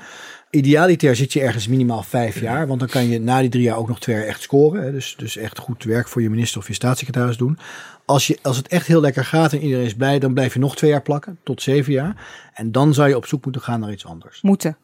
[0.50, 3.78] Idealiter zit je ergens minimaal vijf jaar, want dan kan je na die drie jaar
[3.78, 4.84] ook nog twee jaar echt scoren.
[4.84, 4.92] Hè.
[4.92, 7.58] Dus, dus echt goed werk voor je minister of je staatssecretaris doen.
[8.06, 10.60] Als, je, als het echt heel lekker gaat en iedereen is blij, dan blijf je
[10.60, 12.26] nog twee jaar plakken, tot zeven jaar.
[12.54, 14.42] En dan zou je op zoek moeten gaan naar iets anders.
[14.42, 14.78] Moeten.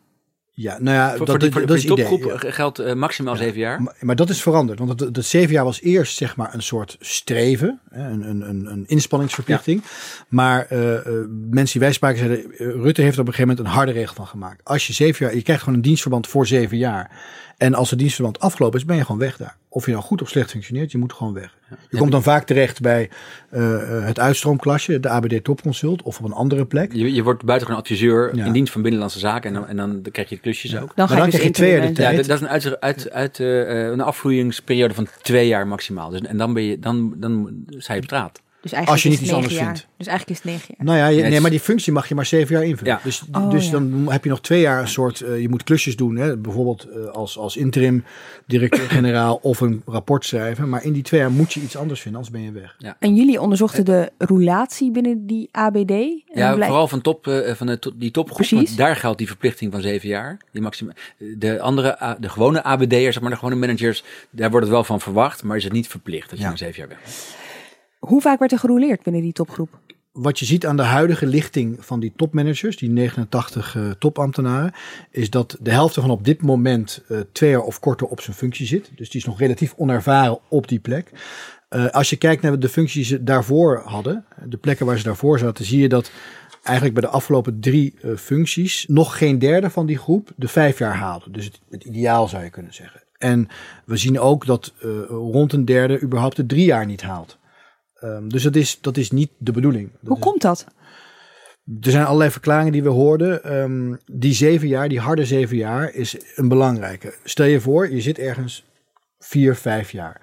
[0.61, 2.05] Ja, nou ja, Voor, dat, voor, die, dat, voor, dat voor is idee.
[2.05, 2.47] topgroep ja.
[2.47, 3.81] eh, geldt eh, maximaal zeven jaar.
[3.81, 6.61] Maar, maar dat is veranderd, want dat, dat zeven jaar was eerst zeg maar een
[6.61, 9.83] soort streven, hè, een, een, een, een inspanningsverplichting.
[10.27, 11.03] Maar eh, eh,
[11.49, 14.27] mensen die wij spraken zeiden, Rutte heeft op een gegeven moment een harde regel van
[14.27, 14.63] gemaakt.
[14.63, 17.11] Als je zeven jaar, je krijgt gewoon een dienstverband voor zeven jaar.
[17.59, 19.57] En als het dienstverband afgelopen is, ben je gewoon weg daar.
[19.69, 21.57] Of je nou goed of slecht functioneert, je moet gewoon weg.
[21.89, 23.09] Je komt dan vaak terecht bij
[23.49, 26.93] eh, eh, het uitstroomklasje, de ABD Topconsult, of op een andere plek.
[26.93, 28.45] Je, je wordt buitengewoon adviseur Ja.
[28.45, 30.79] in dienst van Binnenlandse Zaken en dan, en dan krijg je de klusjes ook.
[30.79, 32.11] Dan Maar ga dan je dus krijg je twee jaar de tijd.
[32.11, 36.09] Ja, dat, dat is een, uit, uit, uit, eh, een afvloeingsperiode van twee jaar maximaal.
[36.09, 38.41] Dus, en dan, ben je, dan, dan sta je op straat.
[38.69, 39.65] Dus eigenlijk Als je niet iets anders jaar.
[39.65, 39.87] vindt.
[39.97, 40.85] Dus eigenlijk is het negen jaar.
[40.87, 42.93] Nou ja, je, Nee, maar die functie mag je maar zeven jaar invullen.
[42.93, 42.99] Ja.
[43.03, 43.71] Dus, Oh, dus ja.
[43.71, 46.15] dan heb je nog twee jaar een soort, eh, je moet klusjes doen.
[46.15, 46.37] Hè?
[46.37, 48.03] Bijvoorbeeld eh, als, als interim
[48.45, 50.69] directeur-generaal of een rapport schrijven.
[50.69, 52.95] Maar in die twee jaar moet je iets anders vinden, anders ben je weg.
[52.99, 55.89] En jullie onderzochten de roulatie binnen die ABD.
[55.91, 58.47] En Ja, blijk- vooral van, top, eh, van de, to- die topgroep.
[58.47, 58.75] Precies.
[58.75, 60.37] Daar geldt die verplichting van zeven jaar.
[60.51, 60.91] Die maxima,
[61.37, 65.01] de andere, de gewone ABD'ers, zeg maar de gewone managers, daar wordt het wel van
[65.01, 66.49] verwacht, maar is het niet verplicht dat je Ja.
[66.51, 67.37] na zeven jaar weg bent.
[67.99, 69.79] Hoe vaak werd er gerouleerd binnen die topgroep?
[70.11, 74.73] Wat je ziet aan de huidige lichting van die topmanagers, die 89 eh, topambtenaren,
[75.11, 78.35] is dat de helft ervan op dit moment eh, twee jaar of korter op zijn
[78.35, 78.91] functie zit.
[78.95, 81.11] Dus die is nog relatief onervaren op die plek.
[81.69, 85.03] Eh, als je kijkt naar de functies die ze daarvoor hadden, de plekken waar ze
[85.03, 86.11] daarvoor zaten, zie je dat
[86.63, 90.95] eigenlijk bij de afgelopen drie functies nog geen derde van die groep de vijf jaar
[90.95, 91.31] haalde.
[91.31, 93.03] Dus het, ideaal zou je kunnen zeggen.
[93.17, 93.47] En
[93.85, 94.73] we zien ook dat
[95.07, 97.38] rond een derde überhaupt de drie jaar niet haalt.
[97.99, 99.91] Ehm, dus dat is, dat is niet de bedoeling.
[99.91, 100.65] Dat Hoe is- komt dat?
[101.81, 103.43] er zijn allerlei verklaringen die we hoorden.
[103.43, 107.13] Ehm, die zeven jaar, die harde zeven jaar, is een belangrijke.
[107.23, 108.65] Stel je voor, je zit ergens
[109.19, 110.21] vier, vijf jaar.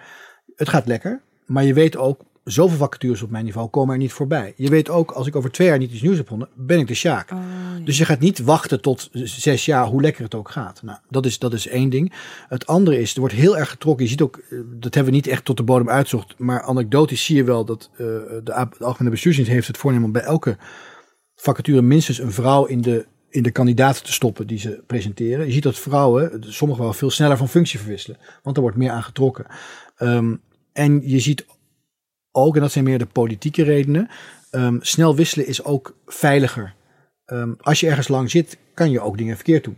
[0.56, 2.20] Het gaat lekker, maar je weet ook,
[2.52, 4.52] zoveel vacatures op mijn niveau komen er niet voorbij.
[4.56, 6.86] Je weet ook, als ik over twee jaar niet iets nieuws heb gevonden, ben ik
[6.86, 7.30] de Sjaak.
[7.30, 7.38] Oh,
[7.84, 10.82] Dus je gaat niet wachten tot zes jaar, hoe lekker het ook gaat.
[10.82, 12.12] Nou, dat is, dat is één ding.
[12.48, 14.04] Het andere is, er wordt heel erg getrokken.
[14.04, 17.24] Je ziet ook, eh, dat hebben we niet echt tot de bodem uitzocht, maar anekdotisch
[17.24, 20.56] zie je wel dat uh, de, de Algemene Bestuursdienst heeft het voornemen om bij elke
[21.34, 25.46] vacature minstens een vrouw in de, in de kandidaten te stoppen die ze presenteren.
[25.46, 28.90] Je ziet dat vrouwen, sommigen wel veel sneller van functie verwisselen, want er wordt meer
[28.90, 29.46] aan getrokken.
[29.98, 30.40] Um,
[30.72, 31.46] en je ziet
[32.36, 34.08] ook, en dat zijn meer de politieke redenen,
[34.50, 36.74] um, snel wisselen is ook veiliger.
[37.26, 39.76] Um, als je ergens lang zit, kan je ook dingen verkeerd doen.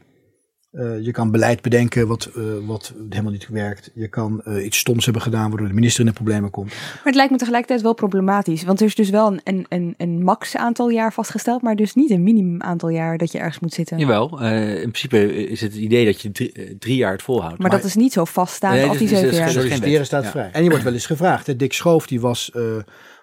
[0.72, 3.90] Uh, je kan beleid bedenken wat, uh, wat helemaal niet werkt.
[3.94, 6.68] Je kan uh, iets stoms hebben gedaan waardoor de minister in de problemen komt.
[6.68, 8.64] Maar het lijkt me tegelijkertijd wel problematisch.
[8.64, 12.10] Want er is dus wel een, een, een, max aantal jaar vastgesteld, maar dus niet
[12.10, 13.98] een minimum aantal jaar dat je ergens moet zitten.
[13.98, 17.58] Jawel, uh, in principe is het het idee dat je drie, drie jaar het volhoudt.
[17.58, 19.50] Maar, maar, dat is niet zo vaststaand nee, als die zeven jaar.
[19.50, 20.30] Solliciteren staat ja.
[20.30, 20.50] vrij.
[20.52, 21.46] En je wordt wel eens gevraagd.
[21.46, 21.56] Hè?
[21.56, 22.62] Dick Schoof die was uh,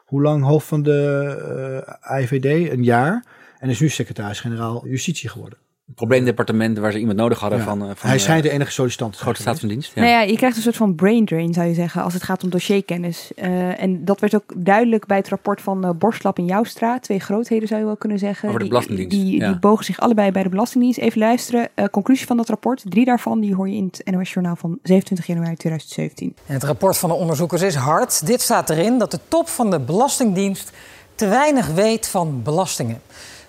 [0.06, 2.72] hoe lang hoofd van de uh, IVD?
[2.72, 3.26] Een jaar.
[3.60, 5.58] En is nu secretaris-generaal justitie geworden
[5.96, 7.66] probleemdepartement waar ze iemand nodig hadden ja.
[7.66, 8.10] van, uh, van.
[8.10, 9.18] Hij schijnt de enige sollicitant.
[9.18, 9.92] Grote staat van dienst.
[9.96, 10.02] Ja.
[10.02, 12.44] Nou ja, je krijgt een soort van brain drain, zou je zeggen, als het gaat
[12.44, 13.32] om dossierkennis.
[13.36, 17.00] Uh, en dat werd ook duidelijk bij het rapport van uh, Borstlap en Joustra.
[17.00, 18.48] Twee grootheden zou je wel kunnen zeggen.
[18.48, 19.12] Over de Belastingdienst.
[19.12, 19.48] Die, die, ja.
[19.48, 21.00] die bogen zich allebei bij de Belastingdienst.
[21.00, 21.70] Even luisteren.
[21.92, 22.84] conclusie van dat rapport.
[22.90, 26.36] Drie daarvan die hoor je in het NOS Journaal van 27 januari 2017.
[26.46, 28.26] En het rapport van de onderzoekers is hard.
[28.26, 30.72] Dit staat erin dat de top van de Belastingdienst
[31.16, 33.02] te weinig weet van belastingen.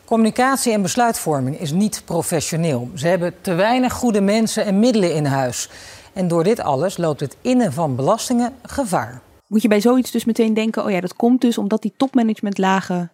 [0.07, 2.91] Communicatie en besluitvorming is niet professioneel.
[2.95, 5.69] Ze hebben te weinig goede mensen en middelen in huis.
[6.13, 9.21] En door dit alles loopt het innen van belastingen gevaar.
[9.47, 13.11] Moet je bij zoiets dus meteen denken: oh ja, dat komt dus omdat die topmanagementlagen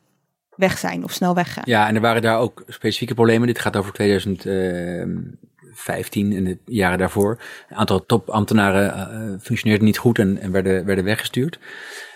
[0.56, 1.64] weg zijn of snel weggaan.
[1.66, 3.46] Ja, en er waren daar ook specifieke problemen.
[3.46, 7.42] Dit gaat over 2015 en de jaren daarvoor.
[7.68, 8.94] Een aantal topambtenaren uh,
[9.40, 11.58] functioneerden niet goed en, en werden, werden weggestuurd.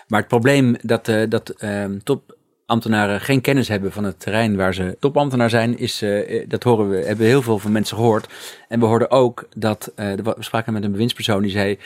[0.07, 2.36] Maar het probleem dat, uh, dat uh, top
[2.67, 6.89] ambtenaren geen kennis hebben van het terrein waar ze topambtenaar zijn, is, uh, dat horen
[6.89, 8.27] we, hebben heel veel van mensen gehoord.
[8.67, 11.77] En we hoorden ook dat, uh, we spraken met een bewindspersoon die zei,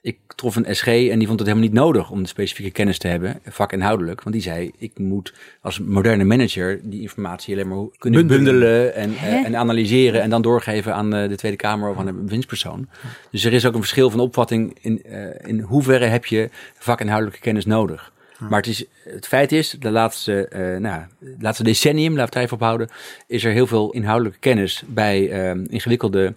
[0.00, 2.98] ik trof een SG en die vond het helemaal niet nodig om de specifieke kennis
[2.98, 4.22] te hebben, vakinhoudelijk.
[4.22, 8.94] Want die zei, ik moet als moderne manager die informatie alleen maar kunnen bundelen, bundelen
[8.94, 12.88] en, uh, en, analyseren en dan doorgeven aan de Tweede Kamer of aan een bewindspersoon.
[13.30, 15.02] Dus er is ook een verschil van opvatting in,
[15.46, 16.48] in hoeverre heb je
[16.78, 18.12] vakinhoudelijke kennis nodig.
[18.38, 22.38] Maar het, is, het feit is, de laatste, uh, nou, het laatste decennium, laten we
[22.38, 22.88] het even ophouden,
[23.26, 26.34] is er heel veel inhoudelijke kennis bij uh, ingewikkelde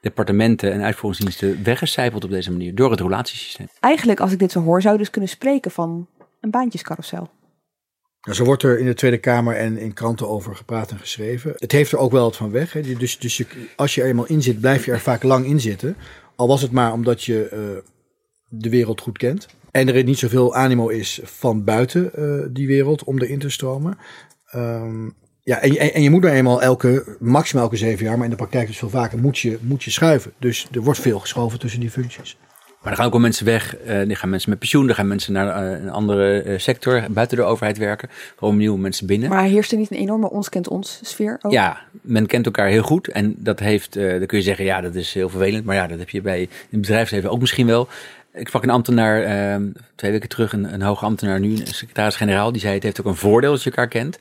[0.00, 3.68] departementen en uitvoeringsdiensten weggecijpeld op deze manier door het relatiesysteem.
[3.80, 6.08] Eigenlijk, als ik dit zo hoor, zou je dus kunnen spreken van
[6.40, 7.30] een baantjescarousel.
[8.20, 11.52] Nou, zo wordt er in de Tweede Kamer en in kranten over gepraat en geschreven.
[11.56, 12.72] Het heeft er ook wel wat van weg.
[12.72, 12.80] Hè.
[12.80, 15.60] Dus, dus je, als je er eenmaal in zit, blijf je er vaak lang in
[15.60, 15.96] zitten.
[16.36, 17.92] Al was het maar omdat je uh,
[18.48, 19.48] de wereld goed kent.
[19.70, 23.98] En er niet zoveel animo is van buiten uh, die wereld om erin te stromen.
[24.54, 28.24] Um, ja, en, en, en, je moet nou eenmaal elke, maximaal elke zeven jaar, maar
[28.24, 30.32] in de praktijk dus veel vaker, moet je, moet je schuiven.
[30.38, 32.36] Dus er wordt veel geschoven tussen die functies.
[32.82, 33.76] Maar er gaan ook wel mensen weg.
[33.80, 34.88] Uh, er gaan mensen met pensioen.
[34.88, 38.08] Er gaan mensen naar uh, een andere uh, sector, buiten de overheid werken.
[38.36, 39.28] Gewoon nieuwe mensen binnen.
[39.28, 41.52] Maar heerst er niet een enorme ons kent ons sfeer ook?
[41.52, 43.08] Ja, men kent elkaar heel goed.
[43.08, 45.64] En dat heeft, dan kun je zeggen, ja, dat is heel vervelend.
[45.64, 47.88] Maar ja, dat heb je bij het bedrijfsleven ook misschien wel.
[48.32, 52.52] Ik sprak een ambtenaar uh, twee weken terug, een, een hoge ambtenaar nu, een secretaris-generaal.
[52.52, 54.18] Die zei: Het heeft ook een voordeel als je elkaar kent.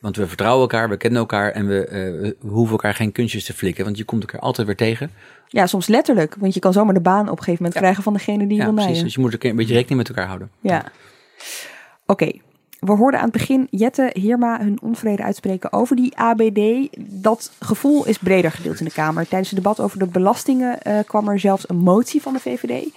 [0.00, 3.44] Want we vertrouwen elkaar, we kennen elkaar en we, uh, we hoeven elkaar geen kunstjes
[3.44, 3.84] te flikken.
[3.84, 5.10] Want je komt elkaar altijd weer tegen.
[5.48, 6.36] Ja, soms letterlijk.
[6.38, 7.80] Want je kan zomaar de baan op een gegeven moment ja.
[7.80, 9.02] krijgen van degene die je ja, wil precies.
[9.02, 10.50] Dus je moet een beetje rekening met elkaar houden.
[10.60, 10.78] Ja.
[10.78, 12.24] Oké.
[12.24, 12.40] Okay.
[12.78, 16.88] We hoorden aan het begin Jette Heerma hun onvrede uitspreken over die ABD.
[16.98, 19.28] Dat gevoel is breder gedeeld in de Kamer.
[19.28, 22.92] Tijdens het debat over de belastingen uh, kwam er zelfs een motie van de VVD.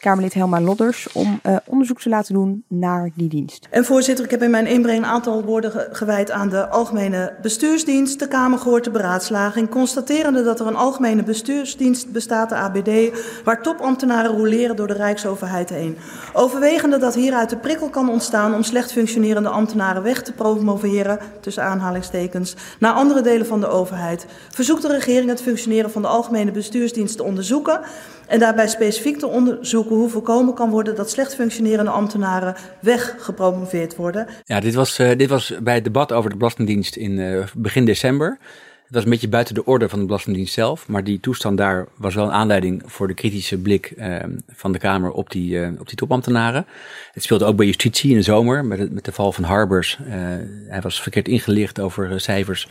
[0.00, 3.66] Kamerlid Helma Lodders om uh, onderzoek te laten doen naar die dienst.
[3.70, 7.34] En voorzitter, ik heb in mijn inbreng een aantal woorden ge gewijd aan de Algemene
[7.42, 8.18] Bestuursdienst.
[8.18, 12.90] De Kamer gehoord de beraadslaging, constaterende dat er een Algemene Bestuursdienst bestaat, de ABD,
[13.44, 15.96] waar topambtenaren roleren door de Rijksoverheid heen.
[16.32, 21.64] Overwegende dat hieruit de prikkel kan ontstaan om slecht functionerende ambtenaren weg te promoveren, tussen
[21.64, 24.26] aanhalingstekens, naar andere delen van de overheid.
[24.50, 27.80] Verzoekt de regering het functioneren van de Algemene Bestuursdienst te onderzoeken
[28.30, 34.26] en daarbij specifiek te onderzoeken hoe voorkomen kan worden dat slecht functionerende ambtenaren weggepromoveerd worden.
[34.44, 37.84] Ja, dit was, uh, dit was bij het debat over de Belastingdienst in uh, begin
[37.84, 38.38] december.
[38.84, 41.86] Het was een beetje buiten de orde van de Belastingdienst zelf, maar die toestand daar
[41.96, 44.16] was wel een aanleiding voor de kritische blik uh,
[44.48, 46.66] van de Kamer op die, uh, op die topambtenaren.
[47.12, 49.98] Het speelde ook bij justitie in de zomer met, het, met de val van Harbers.
[50.68, 52.68] Hij was verkeerd ingelicht over cijfers.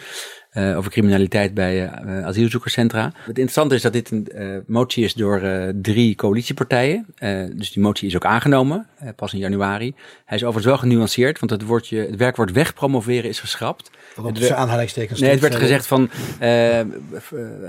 [0.54, 3.04] Uh, over criminaliteit bij uh, asielzoekerscentra.
[3.06, 5.42] Het interessante is dat dit een uh, motie is door
[5.82, 7.06] drie coalitiepartijen.
[7.54, 9.94] dus die motie is ook aangenomen, pas in januari.
[10.26, 13.92] Hij is overigens wel genuanceerd, want het, woordje, het werkwoord wegpromoveren is geschrapt.
[14.16, 16.10] Wat tussen aanhalingstekens Nee, het werd gezegd van,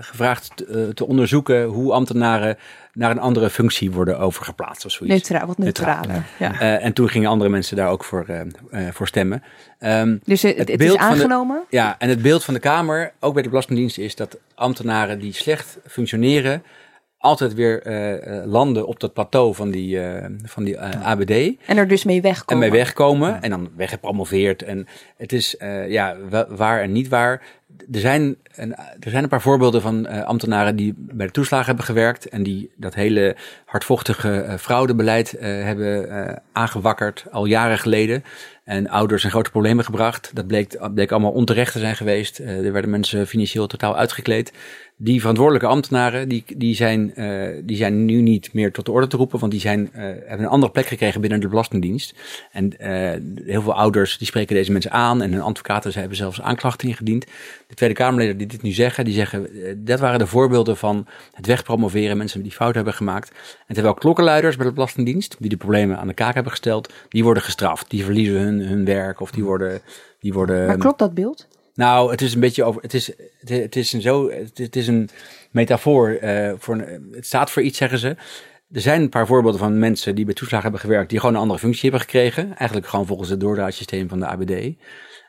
[0.01, 0.57] gevraagd
[0.95, 2.59] te onderzoeken hoe ambtenaren
[2.93, 5.15] naar een andere functie worden overgeplaatst of zoiets.
[5.15, 6.25] Neutraal, wat neutraler.
[6.39, 6.53] Ja.
[6.53, 9.43] Uh, en toen gingen andere mensen daar ook voor, uh, uh, voor stemmen.
[9.81, 11.63] Um, dus het, het, het is aangenomen?
[11.71, 15.19] De, ja, en het beeld van de Kamer, ook bij de Belastingdienst, is dat ambtenaren
[15.19, 16.63] die slecht functioneren,
[17.19, 17.83] altijd weer
[18.47, 20.01] landen op dat plateau van die,
[20.45, 21.31] van die ABD.
[21.67, 22.65] En er dus mee wegkomen.
[22.65, 24.63] En mee wegkomen en dan weggepromoveerd.
[24.63, 25.57] En het is
[25.89, 26.17] ja,
[26.49, 27.43] waar en niet waar
[27.93, 31.67] er zijn, een, er zijn een paar voorbeelden van uh, ambtenaren die bij de toeslagen
[31.67, 38.25] hebben gewerkt en die dat hele hardvochtige uh, fraudebeleid uh, hebben aangewakkerd al jaren geleden.
[38.65, 40.31] En ouders in grote problemen gebracht.
[40.35, 42.39] Dat bleek, bleek allemaal onterecht te zijn geweest.
[42.39, 44.53] er werden mensen financieel totaal uitgekleed
[45.03, 49.07] die verantwoordelijke ambtenaren, die, die, zijn, uh, die zijn nu niet meer tot de orde
[49.07, 52.15] te roepen, want die zijn, uh, hebben een andere plek gekregen binnen de Belastingdienst.
[52.53, 56.41] En uh, heel veel ouders die spreken deze mensen aan en hun advocaten hebben zelfs
[56.41, 57.27] aanklachten ingediend.
[57.67, 59.49] De Tweede Kamerleden die dit nu zeggen, die zeggen,
[59.85, 63.31] dat waren de voorbeelden van het wegpromoveren, mensen die fout hebben gemaakt.
[63.67, 67.25] En terwijl klokkenluiders bij de Belastingdienst, die de problemen aan de kaak hebben gesteld, die
[67.25, 67.91] worden gestraft.
[67.91, 69.81] Die verliezen hun, hun werk of die worden...
[70.21, 71.47] Die worden maar klopt dat beeld?
[71.75, 72.83] Nou, het is een beetje over.
[72.83, 73.13] Het is,
[73.45, 74.31] het, is een zo.
[74.55, 75.09] Het, is een
[75.51, 76.19] metafoor.
[76.23, 78.17] Uh, voor een, het staat voor iets, zeggen ze.
[78.73, 81.41] Er zijn een paar voorbeelden van mensen die bij toeslagen hebben gewerkt, die gewoon een
[81.41, 82.57] andere functie hebben gekregen.
[82.57, 84.75] Eigenlijk gewoon volgens het doordraadsysteem van de ABD.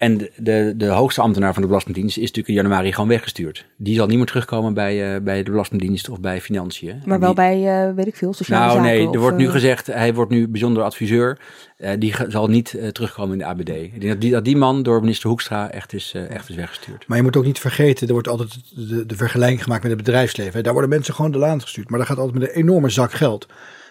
[0.02, 3.66] En de, de, de, hoogste ambtenaar van de Belastingdienst is natuurlijk in januari gewoon weggestuurd.
[3.78, 7.02] Die zal niet meer terugkomen bij, uh, bij de Belastingdienst of bij Financiën.
[7.06, 8.92] Maar wel bij, uh, weet ik veel, sociale nou, zaken?
[8.92, 11.40] Nou nee, er wordt nu gezegd, hij wordt nu bijzonder adviseur.
[11.82, 13.70] Uh, die zal niet terugkomen in de ABD.
[13.70, 17.08] Ik denk dat die, dat die man door minister Hoekstra echt is, echt is weggestuurd.
[17.08, 18.76] Maar je moet ook niet vergeten, er wordt altijd
[19.08, 20.64] de, vergelijking gemaakt met het bedrijfsleven.
[20.64, 21.90] Daar worden mensen gewoon de laan gestuurd.
[21.90, 23.48] Maar dat gaat altijd met een enorme zak geld.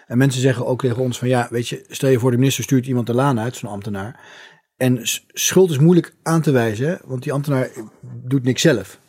[0.07, 2.63] En mensen zeggen ook tegen ons van ja, weet je, stel je voor de minister
[2.63, 4.19] stuurt iemand de laan uit, zo'n ambtenaar.
[4.77, 7.69] En schuld is moeilijk aan te wijzen, want die ambtenaar
[8.23, 8.99] doet niks zelf.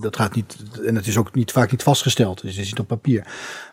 [0.00, 2.80] Dat gaat niet, en het is ook niet, vaak niet vastgesteld, dus het is niet
[2.80, 3.26] op papier.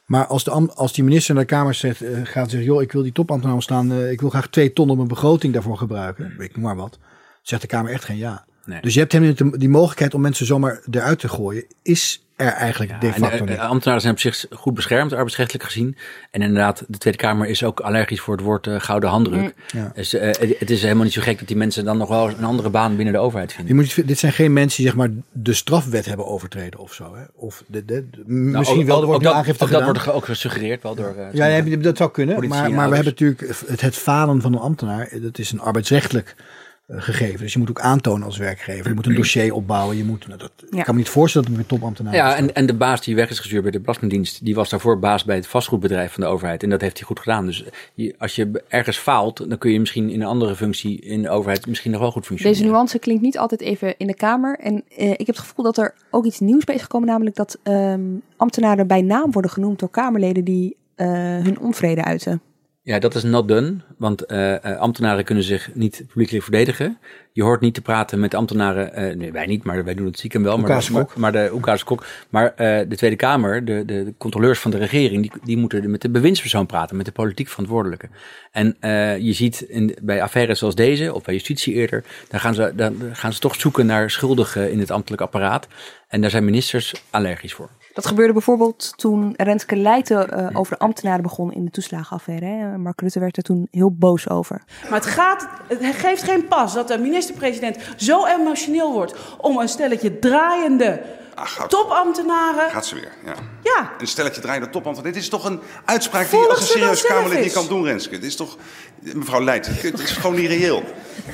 [0.06, 2.92] Maar als, de, als die minister naar de Kamer zegt, uh, gaat zeggen, joh, ik
[2.92, 6.36] wil die topambtenaar ontstaan, uh, ik wil graag twee ton op mijn begroting daarvoor gebruiken,
[6.40, 7.00] ik maar wat,
[7.42, 8.46] zegt de Kamer echt geen ja.
[8.66, 8.82] Nee.
[8.82, 12.92] Dus je hebt hem die mogelijkheid om mensen zomaar eruit te gooien, is er eigenlijk
[12.92, 15.98] ja, de facto en, uh, ambtenaren zijn op zich goed beschermd, arbeidsrechtelijk gezien.
[16.32, 19.42] En inderdaad, de Tweede Kamer is ook allergisch voor het woord uh, gouden handdruk.
[19.42, 19.82] Mm.
[19.82, 19.92] Ja.
[19.96, 20.22] Dus uh,
[20.60, 22.96] het is helemaal niet zo gek dat die mensen dan nog wel een andere baan
[22.96, 23.76] binnen de overheid vinden.
[23.76, 27.16] Je moet, dit zijn geen mensen die zeg maar de strafwet hebben overtreden of zo.
[27.16, 27.24] Hè?
[27.36, 29.94] Of de, de, de nou, misschien ook, wel, er wordt dat, aangifte ook gedaan.
[29.94, 31.16] Dat wordt ook gesuggereerd wel door...
[31.32, 32.48] ja, dat zou kunnen.
[32.48, 35.10] Maar, maar we hebben natuurlijk het, het falen van een ambtenaar.
[35.22, 36.44] Dat is een arbeidsrechtelijk eh,
[36.88, 37.40] gegeven.
[37.40, 38.88] Dus je moet ook aantonen als werkgever.
[38.88, 39.98] Je moet een dossier opbouwen.
[39.98, 40.78] Je moet, nou, dat, ja.
[40.78, 43.16] Ik kan me niet voorstellen dat het met topambtenaren Ja, en, en de baas die
[43.16, 46.30] weg is gestuurd bij de Belastingdienst, die was daarvoor baas bij het vastgoedbedrijf van de
[46.30, 46.64] overheid.
[46.64, 47.46] En dat heeft hij goed gedaan.
[47.46, 51.22] Dus je, als je ergens faalt, dan kun je misschien in een andere functie in
[51.22, 52.62] de overheid misschien nog wel goed functioneren.
[52.62, 54.60] Deze nuance klinkt niet altijd even in de Kamer.
[54.60, 57.36] En uh, ik heb het gevoel dat er ook iets nieuws bij is gekomen, namelijk
[57.36, 61.08] dat um, ambtenaren bij naam worden genoemd door Kamerleden die uh,
[61.44, 62.42] hun onvrede uiten.
[62.86, 66.98] Ja, dat is not done, want uh, ambtenaren kunnen zich niet publiekelijk verdedigen.
[67.32, 70.18] Je hoort niet te praten met ambtenaren, uh, nee wij niet, maar wij doen het
[70.18, 70.58] stiekem wel.
[70.58, 74.72] Maar, maar, maar de Oekase Kok, maar de Tweede Kamer, de, de, de, controleurs van
[74.72, 78.10] de regering, die, die moeten met de bewindspersoon praten, met de politiek verantwoordelijke.
[78.52, 78.78] En
[79.22, 82.96] je ziet in, bij affaires zoals deze, of bij justitie eerder, dan gaan, ze, dan
[83.12, 85.68] gaan ze toch zoeken naar schuldigen in het ambtelijk apparaat.
[86.08, 87.70] En daar zijn ministers allergisch voor.
[87.96, 92.46] Dat gebeurde bijvoorbeeld toen Renske Leijten uh, over de ambtenaren begon in de toeslagenaffaire.
[92.46, 92.78] Hè.
[92.78, 94.62] Mark Rutte werd er toen heel boos over.
[94.90, 99.68] Maar het, gaat, het geeft geen pas dat de minister-president zo emotioneel wordt om een
[99.68, 101.02] stelletje draaiende
[101.36, 102.70] Ach, topambtenaren.
[102.70, 103.34] Gaat ze weer, ja.
[103.64, 103.92] Ja.
[104.00, 105.14] Een stelletje draaiende topambtenaren.
[105.14, 108.10] Dit is toch een uitspraak die je als een serieus Kamerlid niet kan doen, Renske.
[108.10, 108.58] Dit is toch,
[109.00, 110.84] mevrouw Leijten, het is gewoon niet reëel.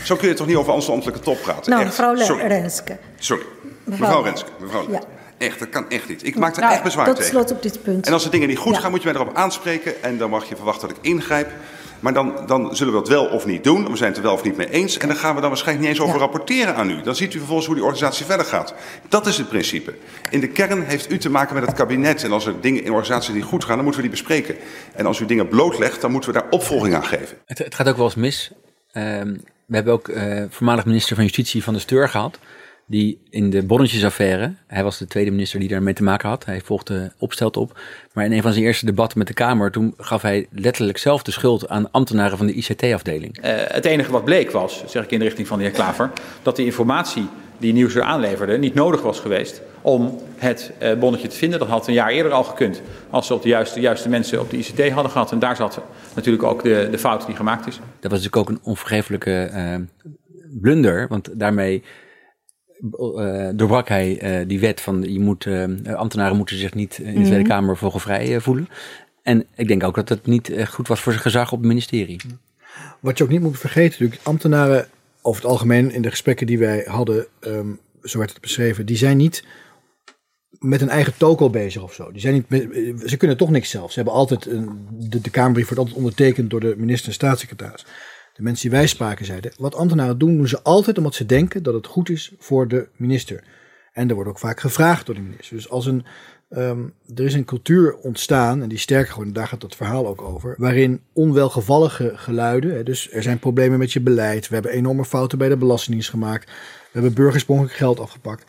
[0.03, 1.71] Zo kun je toch niet over onze ambtelijke top praten?
[1.71, 1.89] Nou, Echt.
[1.89, 2.47] mevrouw Sorry.
[2.47, 2.97] Renske.
[3.19, 3.45] Sorry.
[3.83, 4.49] Mevrouw, mevrouw Renske.
[4.59, 5.09] Mevrouw Leijten.
[5.13, 5.19] Ja.
[5.41, 6.25] Echt, dat kan echt niet.
[6.25, 7.23] Ik maak er nou, echt bezwaar tegen.
[7.23, 8.07] slot op dit punt.
[8.07, 8.79] En als er dingen niet goed ja.
[8.79, 10.03] gaan, moet je mij erop aanspreken.
[10.03, 11.49] En dan mag je verwachten dat ik ingrijp.
[11.99, 13.91] Maar dan, dan zullen we dat wel of niet doen.
[13.91, 14.97] We zijn het er wel of niet mee eens.
[14.97, 16.25] En dan gaan we dan waarschijnlijk niet eens over ja.
[16.25, 17.01] rapporteren aan u.
[17.01, 18.73] Dan ziet u vervolgens hoe die organisatie verder gaat.
[19.09, 19.93] Dat is het principe.
[20.29, 22.23] In de kern heeft u te maken met het kabinet.
[22.23, 24.55] En als er dingen in organisatie niet goed gaan, dan moeten we die bespreken.
[24.95, 27.37] En als u dingen blootlegt, dan moeten we daar opvolging aan geven.
[27.45, 28.51] Het, het gaat ook wel eens mis.
[28.93, 29.03] Uh,
[29.65, 32.39] we hebben ook uh, voormalig minister van Justitie van de Steur gehad
[32.91, 36.61] die in de bonnetjesaffaire, hij was de tweede minister die daarmee te maken had, hij
[36.61, 37.79] volgde opstelt op,
[38.13, 41.23] maar in een van zijn eerste debatten met de Kamer, toen gaf hij letterlijk zelf
[41.23, 43.37] de schuld aan ambtenaren van de ICT-afdeling.
[43.37, 46.11] Uh, het enige wat bleek was, zeg ik in de richting van de heer Klaver,
[46.41, 51.35] dat de informatie die Nieuwsuur aanleverde niet nodig was geweest om het uh, bonnetje te
[51.35, 51.59] vinden.
[51.59, 54.49] Dat had een jaar eerder al gekund als ze op de juiste, juiste mensen op
[54.49, 55.31] de ICT hadden gehad.
[55.31, 55.81] En daar zat
[56.15, 57.75] natuurlijk ook de, de fout die gemaakt is.
[57.75, 59.75] Dat was natuurlijk ook een onvergeeflijke uh,
[60.61, 61.83] blunder, want daarmee
[62.81, 65.47] uh, doorbrak hij die wet van je moet,
[65.95, 67.47] ambtenaren moeten zich niet in de Tweede mhm.
[67.47, 68.69] Kamer vogelvrij voelen.
[69.23, 72.19] En ik denk ook dat het niet goed was voor zijn gezag op het ministerie.
[72.99, 74.87] Wat je ook niet moet vergeten, natuurlijk, ambtenaren
[75.21, 78.97] over het algemeen in de gesprekken die wij hadden, um, zo werd het beschreven, die
[78.97, 79.43] zijn niet
[80.59, 82.11] met een eigen toko bezig of zo.
[82.11, 82.69] Die zijn niet met,
[83.09, 83.89] ze kunnen toch niks zelf.
[83.91, 87.85] Ze hebben altijd een, de, de Kamerbrief wordt altijd ondertekend door de minister en staatssecretaris.
[88.33, 91.63] De mensen die wij spraken zeiden, wat ambtenaren doen, doen ze altijd omdat ze denken
[91.63, 93.43] dat het goed is voor de minister.
[93.93, 95.55] En er wordt ook vaak gevraagd door de minister.
[95.55, 96.05] Dus als een
[96.57, 100.21] Um, er is een cultuur ontstaan, en die sterker geworden, daar gaat het verhaal ook
[100.21, 105.37] over, waarin onwelgevallige geluiden, dus er zijn problemen met je beleid, we hebben enorme fouten
[105.37, 108.45] bij de Belastingdienst gemaakt, we hebben burgerspongelijk geld afgepakt.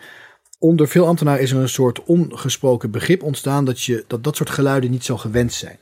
[0.59, 4.51] Onder veel ambtenaren is er een soort ongesproken begrip ontstaan dat, je, dat dat soort
[4.51, 5.79] geluiden niet zo gewend zijn.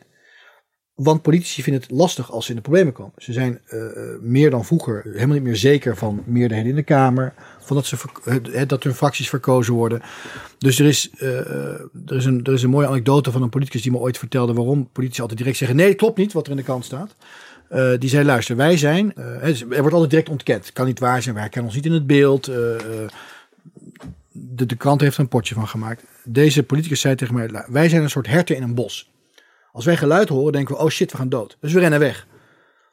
[1.03, 3.12] Want politici vinden het lastig als ze in de problemen komen.
[3.16, 3.82] Ze zijn uh,
[4.20, 7.32] meer dan vroeger helemaal niet meer zeker van meerderheden in de Kamer.
[7.59, 10.03] Van dat, ze, uh, dat hun fracties verkozen worden.
[10.59, 11.38] Dus er is, uh,
[12.07, 14.53] er, is een, er is een mooie anekdote van een politicus die me ooit vertelde
[14.53, 17.14] waarom politici altijd direct zeggen: nee, klopt niet wat er in de kant staat.
[18.01, 19.14] die zei: luister, wij zijn.
[19.16, 20.72] er wordt altijd direct ontkend.
[20.72, 22.44] Kan niet waar zijn, wij herkennen ons niet in het beeld.
[24.32, 26.05] de, de krant heeft er een potje van gemaakt.
[26.24, 29.09] Deze politicus zei tegen mij: wij zijn een soort herten in een bos.
[29.73, 31.57] Als wij geluid horen, denken we, oh shit, we gaan dood.
[31.61, 32.27] Dus we rennen weg.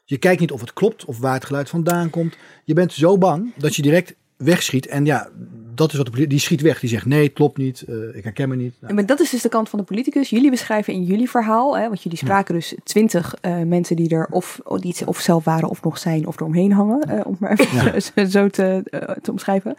[0.04, 2.36] Je kijkt niet of het klopt of waar het geluid vandaan komt.
[2.64, 4.86] Je bent zo bang dat je direct wegschiet.
[4.86, 5.28] En ja,
[5.74, 6.80] dat is wat de die schiet weg.
[6.80, 8.74] Die zegt nee, het klopt niet, uh, ik herken me niet.
[8.80, 8.94] Nou.
[8.94, 10.30] Maar dat is dus de kant van de politicus.
[10.30, 14.26] Jullie beschrijven in jullie verhaal, hè, want jullie spraken dus twintig uh, mensen die er
[14.30, 17.58] of, die of zelf waren of nog zijn of eromheen hangen, uh, om maar
[17.94, 18.82] even zo te,
[19.22, 19.76] te omschrijven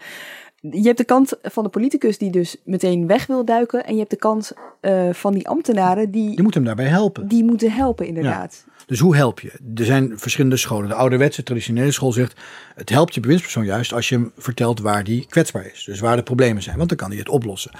[0.61, 3.85] je hebt de kant van de politicus die dus meteen weg wil duiken.
[3.85, 4.51] En je hebt de kant
[4.81, 6.29] uh, van die ambtenaren die...
[6.29, 7.27] Die moeten hem daarbij helpen.
[7.27, 8.63] Die moeten helpen, inderdaad.
[8.65, 8.73] Ja.
[8.85, 9.51] Dus hoe help je?
[9.75, 10.89] Er zijn verschillende scholen.
[10.89, 12.39] De ouderwetse, traditionele school zegt...
[12.75, 15.83] het helpt je bewindspersoon juist als je hem vertelt waar die kwetsbaar is.
[15.83, 16.77] Dus waar de problemen zijn.
[16.77, 17.71] Want dan kan hij het oplossen.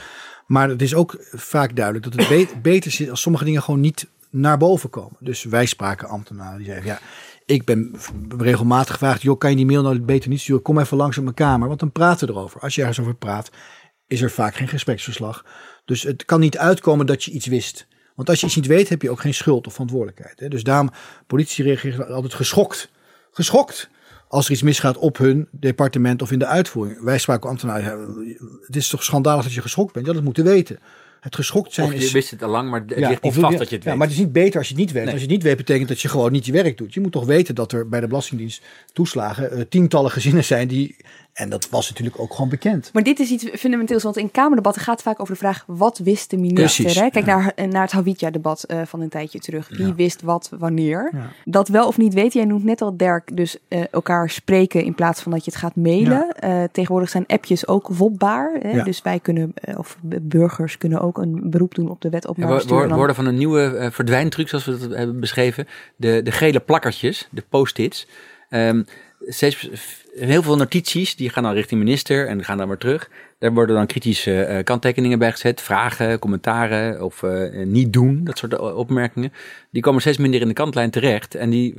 [0.46, 4.08] Maar het is ook vaak duidelijk dat het beter zit als sommige dingen gewoon niet
[4.30, 5.18] naar boven komen.
[5.20, 6.86] Dus wij spraken ambtenaren die zeggen...
[6.86, 7.00] ja
[7.50, 7.96] ik ben
[8.38, 10.62] regelmatig gevraagd, joh, kan je die mail nou beter niet sturen?
[10.62, 12.62] Kom even langs op mijn kamer, want dan praten we erover.
[12.62, 13.50] Als je ergens over praat,
[14.08, 15.46] is er vaak geen gespreksverslag.
[15.86, 17.88] Dus het kan niet uitkomen dat je iets wist.
[18.16, 20.40] Want als je iets niet weet, heb je ook geen schuld of verantwoordelijkheid.
[20.40, 20.48] Hè?
[20.48, 20.90] Dus daarom,
[21.28, 22.92] politie reageert altijd geschokt.
[23.32, 23.90] Geschokt
[24.28, 27.04] als er iets misgaat op hun departement of in de uitvoering.
[27.04, 30.06] Wij spraken ambtenaren, het is toch schandalig dat je geschokt bent?
[30.06, 30.80] Ja, dat moeten weten.
[31.20, 32.12] Het geschokt zijn of je is...
[32.12, 33.84] wist het al lang, maar het ligt niet vast dat je het weet.
[33.84, 35.06] Ja, maar het is niet beter als je het niet weet.
[35.06, 36.94] Als je het niet weet, betekent dat je gewoon niet je werk doet.
[36.94, 38.64] Je moet toch weten dat er bij de Belastingdienst
[38.94, 40.96] toeslagen uh, tientallen gezinnen zijn die
[41.40, 42.90] en dat was natuurlijk ook gewoon bekend.
[42.94, 45.98] Maar dit is iets fundamenteels, want in Kamerdebatten gaat het vaak over de vraag: wat
[45.98, 47.04] wist de minister?
[47.04, 47.10] hè?
[47.10, 49.70] Kijk naar, naar het Hawitja-debat uh, van een tijdje terug.
[49.70, 51.12] Wie wist wat wanneer?
[51.46, 52.40] Dat wel of niet weten.
[52.40, 55.60] Jij noemt net al, Dirk, dus uh, elkaar spreken in plaats van dat je het
[55.60, 56.36] gaat mailen.
[56.44, 58.58] Uh, tegenwoordig zijn appjes ook wopbaar.
[58.62, 58.84] Hè?
[58.84, 62.48] Dus wij kunnen, of burgers kunnen ook een beroep doen op de wet op ja,
[62.48, 65.68] We worden van een nieuwe verdwijntruc, zoals we dat hebben beschreven.
[65.96, 68.08] De, de gele plakkertjes, de post-its.
[68.50, 68.86] Um,
[69.28, 69.70] steeds
[70.28, 73.10] heel veel notities, die gaan dan richting minister en gaan dan weer terug.
[73.40, 78.38] Daar worden dan kritische uh, kanttekeningen bij gezet, vragen, commentaren of uh, niet doen, dat
[78.38, 79.34] soort opmerkingen.
[79.72, 81.36] Die komen steeds minder in de kantlijn terecht.
[81.36, 81.76] En die,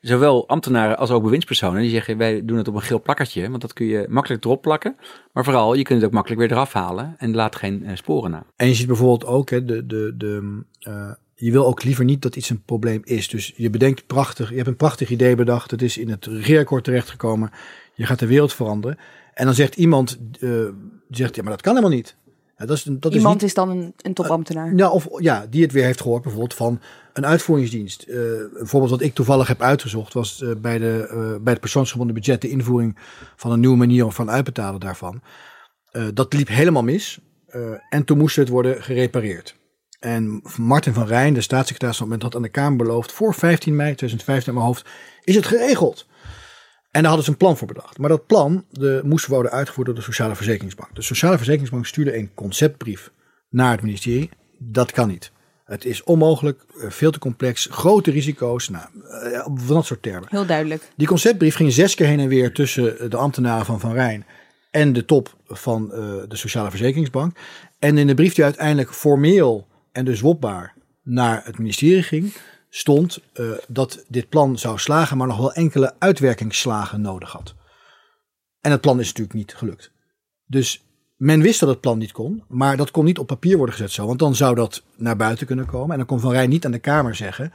[0.00, 3.60] zowel ambtenaren als ook bewindspersonen, die zeggen wij doen het op een geel plakkertje, want
[3.62, 4.96] dat kun je makkelijk erop plakken.
[5.32, 8.44] Maar vooral, je kunt het ook makkelijk weer eraf halen en laat geen sporen na.
[8.56, 10.64] En je ziet bijvoorbeeld ook hè, de, de, de
[11.44, 13.28] je wil ook liever niet dat iets een probleem is.
[13.28, 15.70] Dus je bedenkt prachtig, je hebt een prachtig idee bedacht.
[15.70, 17.50] Het is in het regeerakkoord terechtgekomen.
[17.94, 18.98] Je gaat de wereld veranderen.
[19.34, 20.68] En dan zegt iemand, uh,
[21.10, 22.16] zegt, ja, maar dat kan helemaal niet.
[22.56, 24.72] Ja, dat is, dat iemand is, niet, is dan een, een topambtenaar.
[24.72, 26.80] Uh, ja, of ja, die het weer heeft gehoord, bijvoorbeeld van
[27.12, 28.04] een uitvoeringsdienst.
[28.08, 28.16] Uh,
[28.54, 32.48] een voorbeeld wat ik toevallig heb uitgezocht was bij, de, bij het persoonsgebonden budget de
[32.48, 32.98] invoering
[33.36, 35.22] van een nieuwe manier van uitbetalen daarvan.
[36.14, 37.20] dat liep helemaal mis.
[37.88, 39.60] en toen moest het worden gerepareerd.
[40.02, 43.12] En Martin van Rijn, de staatssecretaris van het moment, had aan de Kamer beloofd...
[43.12, 44.88] voor 15 mei 2015 in mijn hoofd,
[45.24, 46.06] is het geregeld.
[46.90, 47.98] En daar hadden ze een plan voor bedacht.
[47.98, 50.94] Maar dat plan de, moest worden uitgevoerd door de Sociale Verzekeringsbank.
[50.94, 53.10] De Sociale Verzekeringsbank stuurde een conceptbrief
[53.50, 54.30] naar het ministerie.
[54.58, 55.32] Dat kan niet.
[55.64, 60.28] Het is onmogelijk, eh, veel te complex, grote risico's, nou, eh, van dat soort termen.
[60.28, 60.88] Heel duidelijk.
[60.96, 64.26] Die conceptbrief ging zes keer heen en weer tussen de ambtenaren van Van Rijn
[64.70, 65.98] en de top van uh,
[66.28, 67.36] de Sociale Verzekeringsbank.
[67.78, 72.34] En in de brief die uiteindelijk formeel en dus wopbaar naar het ministerie ging,
[72.68, 77.54] stond uh, dat dit plan zou slagen, maar nog wel enkele uitwerkingsslagen nodig had.
[78.60, 79.92] En het plan is natuurlijk niet gelukt.
[80.46, 80.84] Dus
[81.16, 83.90] men wist dat het plan niet kon, maar dat kon niet op papier worden gezet
[83.90, 84.06] zo.
[84.06, 85.90] Want dan zou dat naar buiten kunnen komen.
[85.90, 87.52] En dan kon Van Rijn niet aan de Kamer zeggen...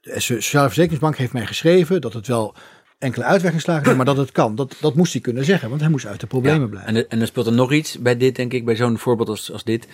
[0.00, 2.54] de Sociale Verzekeringsbank heeft mij geschreven dat het wel
[2.98, 4.54] enkele uitwerkingslagen zijn, maar dat het kan.
[4.54, 6.94] Dat, dat moest hij kunnen zeggen, want hij moest uit de problemen blijven.
[6.94, 9.52] En, en er speelt er nog iets bij dit, denk ik, bij zo'n voorbeeld als,
[9.52, 9.88] als dit.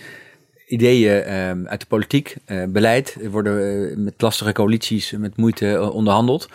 [0.67, 5.89] Ideeën ehm, uit de politiek, eh, beleid, worden eh, met lastige coalities met moeite eh,
[5.95, 6.49] onderhandeld.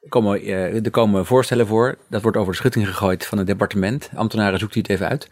[0.00, 0.46] Er komen,
[0.84, 4.10] er komen voorstellen voor, dat wordt over de schutting gegooid van het departement.
[4.14, 5.28] Ambtenaren zoekt hij het even uit.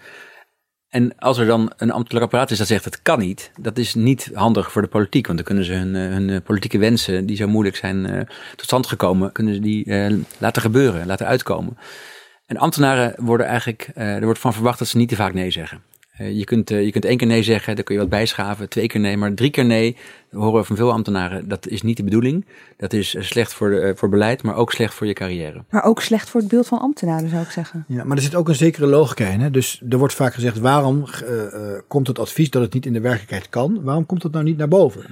[0.88, 3.94] En als er dan een ambtelijk apparaat is dat zegt het kan niet, dat is
[3.94, 5.26] niet handig voor de politiek.
[5.26, 9.54] Want dan kunnen ze hun, politieke wensen, die zo moeilijk zijn tot stand gekomen, kunnen
[9.54, 9.94] ze die
[10.38, 11.78] laten gebeuren, laten uitkomen.
[12.46, 15.82] En ambtenaren worden eigenlijk, er wordt van verwacht dat ze niet te vaak nee zeggen.
[16.20, 18.68] Eh, je, kunt, eh, je kunt één keer nee zeggen, dan kun je wat bijschaven.
[18.68, 19.96] Twee keer nee, maar drie keer nee,
[20.30, 21.48] dat horen we van veel ambtenaren.
[21.48, 22.46] Dat is niet de bedoeling.
[22.76, 25.64] Dat is eh, slecht voor, de, voor beleid, maar ook slecht voor je carrière.
[25.70, 27.84] Maar ook slecht voor het beeld van ambtenaren, zou ik zeggen.
[27.88, 29.40] Ja, maar er zit ook een zekere logica in.
[29.40, 29.50] Hè?
[29.50, 32.92] Dus er wordt vaak gezegd, waarom eh, eh, komt het advies dat het niet in
[32.92, 33.82] de werkelijkheid kan?
[33.82, 35.04] Waarom komt het nou niet naar boven?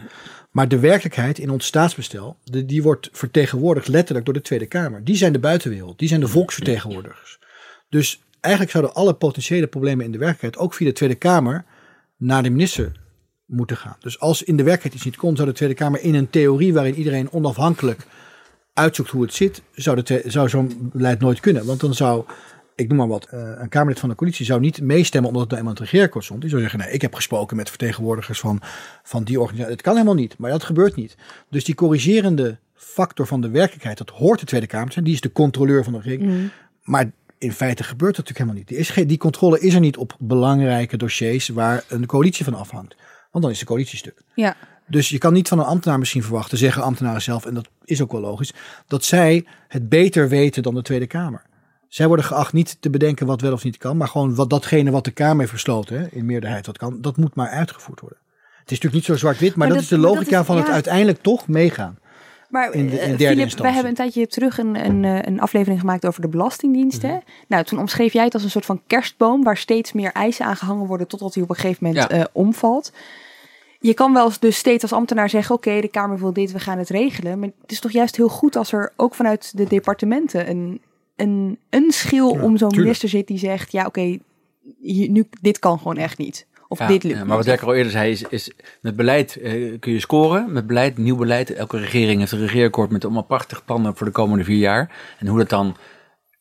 [0.50, 5.04] Maar de werkelijkheid in ons staatsbestel, de, die wordt vertegenwoordigd letterlijk door de Tweede Kamer.
[5.04, 7.38] Die zijn de buitenwereld, die zijn de volksvertegenwoordigers.
[7.88, 11.64] Dus eigenlijk zouden alle potentiële problemen in de werkelijkheid ook via de Tweede Kamer
[12.16, 12.92] naar de minister
[13.46, 13.96] moeten gaan.
[14.00, 16.72] Dus als in de werkelijkheid iets niet kon, zou de Tweede Kamer in een theorie
[16.72, 18.06] waarin iedereen onafhankelijk
[18.72, 21.66] uitzoekt hoe het zit, zou, de zou zo'n beleid nooit kunnen.
[21.66, 22.24] Want dan zou,
[22.74, 25.50] ik noem maar wat, eh, een Kamerlid van de coalitie zou niet meestemmen omdat het
[25.50, 26.40] nou eenmaal in het regeerakkoord stond.
[26.40, 28.60] Die zou zeggen, nee, ik heb gesproken met vertegenwoordigers van,
[29.02, 29.72] van die organisatie.
[29.72, 31.16] Het kan helemaal niet, maar dat gebeurt niet.
[31.50, 35.04] Dus die corrigerende factor van de werkelijkheid, dat hoort de Tweede Kamer te zijn.
[35.04, 36.50] Die is de controleur van de regering.
[36.82, 38.68] Maar in feite gebeurt dat natuurlijk helemaal niet.
[38.68, 42.54] Die, is geen, die controle is er niet op belangrijke dossiers waar een coalitie van
[42.54, 42.96] afhangt.
[43.30, 44.22] Want dan is de coalitie stuk.
[44.34, 44.56] Ja.
[44.86, 48.02] Dus je kan niet van een ambtenaar misschien verwachten, zeggen ambtenaren zelf, en dat is
[48.02, 48.52] ook wel logisch,
[48.86, 51.42] dat zij het beter weten dan de Tweede Kamer.
[51.88, 54.90] Zij worden geacht niet te bedenken wat wel of niet kan, maar gewoon wat datgene
[54.90, 58.18] wat de Kamer heeft besloten, hè, in meerderheid wat kan, dat moet maar uitgevoerd worden.
[58.58, 60.56] Het is natuurlijk niet zo zwart-wit, maar, Maar dat, dat- is de logica is- van
[60.56, 61.98] het uiteindelijk toch meegaan.
[62.48, 65.40] Maar In de- in eh, Philip, wij hebben een tijdje terug een, een, eh, een
[65.40, 67.10] aflevering gemaakt over de belastingdiensten.
[67.10, 67.18] Mhm.
[67.48, 70.56] Nou, toen omschreef jij het als een soort van kerstboom waar steeds meer eisen aan
[70.56, 72.18] gehangen worden totdat hij op een gegeven moment Ja.
[72.18, 72.92] eh, omvalt.
[73.80, 76.78] Je kan wel dus steeds als ambtenaar zeggen, oké, de Kamer wil dit, we gaan
[76.78, 77.38] het regelen.
[77.38, 80.80] Maar het is toch juist heel goed als er ook vanuit de departementen een,
[81.16, 84.18] een, een schil Ja, om zo'n minister zit die zegt, ja, oké,
[85.08, 86.46] nu dit kan gewoon echt niet.
[86.68, 87.28] Of Ja, dit lukt ja, niet.
[87.28, 90.52] maar wat Dirk al eerder zei, is, is met beleid eh, kun je scoren.
[90.52, 91.54] Met beleid, nieuw beleid.
[91.54, 94.90] Elke regering heeft een regeerakkoord met allemaal prachtige plannen voor de komende vier jaar.
[95.18, 95.76] En hoe dat dan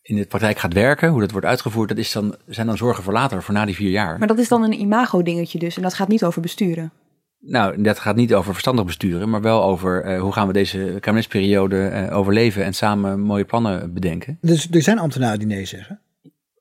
[0.01, 3.03] in de praktijk gaat werken, hoe dat wordt uitgevoerd, dat is dan, zijn dan zorgen
[3.03, 4.17] voor later, voor na die vier jaar.
[4.17, 5.75] Maar dat is dan een imago-dingetje dus.
[5.75, 6.91] En dat gaat niet over besturen.
[7.39, 10.97] Nou, dat gaat niet over verstandig besturen, maar wel over eh, hoe gaan we deze
[10.99, 14.37] kabinetsperiode eh, overleven en samen mooie plannen bedenken.
[14.41, 15.99] Dus er zijn ambtenaren die nee zeggen.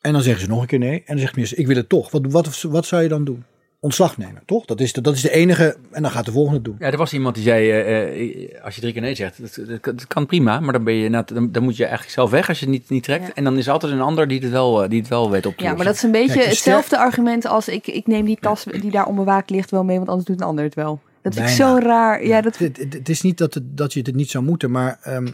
[0.01, 0.99] En dan zeggen ze nog een keer nee.
[0.99, 2.11] En dan zegt minister, ik wil het toch.
[2.11, 3.45] Wat, wat, wat zou je dan doen?
[3.81, 4.65] Ontslag nemen, toch?
[4.65, 5.77] Dat is de, dat is de enige.
[5.91, 6.77] En dan gaat de volgende doen.
[6.79, 9.67] Ja, er was iemand die zei, eh, eh, als je drie keer nee zegt, dat,
[9.69, 12.31] dat, dat kan prima, maar dan, ben je, nou, dan, dan moet je eigenlijk zelf
[12.31, 13.27] weg als je het niet, niet trekt.
[13.27, 13.35] Ja.
[13.35, 15.47] En dan is er altijd een ander die het wel, eh, die het wel weet
[15.47, 18.39] op te Ja, maar dat is een beetje hetzelfde argument als ik, ik neem die
[18.41, 21.01] tas die daar onbewaakt ligt wel mee, want anders doet een ander het wel.
[21.23, 22.27] Dat is zo raar.
[22.27, 24.71] Ja, dat, Het, het, het is niet dat, het, dat je het niet zou moeten,
[24.71, 25.29] maar ehm,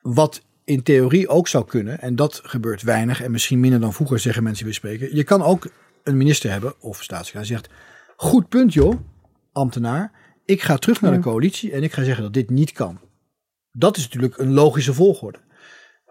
[0.00, 4.18] wat in theorie ook zou kunnen, en dat gebeurt weinig en misschien minder dan vroeger,
[4.18, 5.16] zeggen mensen die we spreken.
[5.16, 5.68] Je kan ook
[6.06, 7.68] een minister hebben of staatssecretaris zegt:
[8.16, 8.94] Goed punt, joh,
[9.52, 10.12] ambtenaar.
[10.44, 12.98] Ik ga terug naar de coalitie en ik ga zeggen dat dit niet kan.
[13.72, 15.38] Dat is natuurlijk een logische volgorde.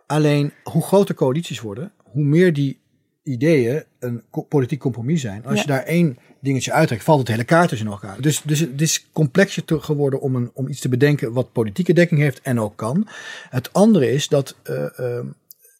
[0.07, 2.81] Alleen hoe groter coalities worden, hoe meer die
[3.23, 5.45] ideeën een politiek compromis zijn.
[5.45, 5.61] Als Ja.
[5.61, 8.21] je daar één dingetje uittrekt, valt het hele kaart in elkaar.
[8.21, 12.21] Dus, dus het is complexer geworden om, een, om iets te bedenken wat politieke dekking
[12.21, 13.07] heeft en ook kan.
[13.49, 15.25] Het andere is dat eh, eh,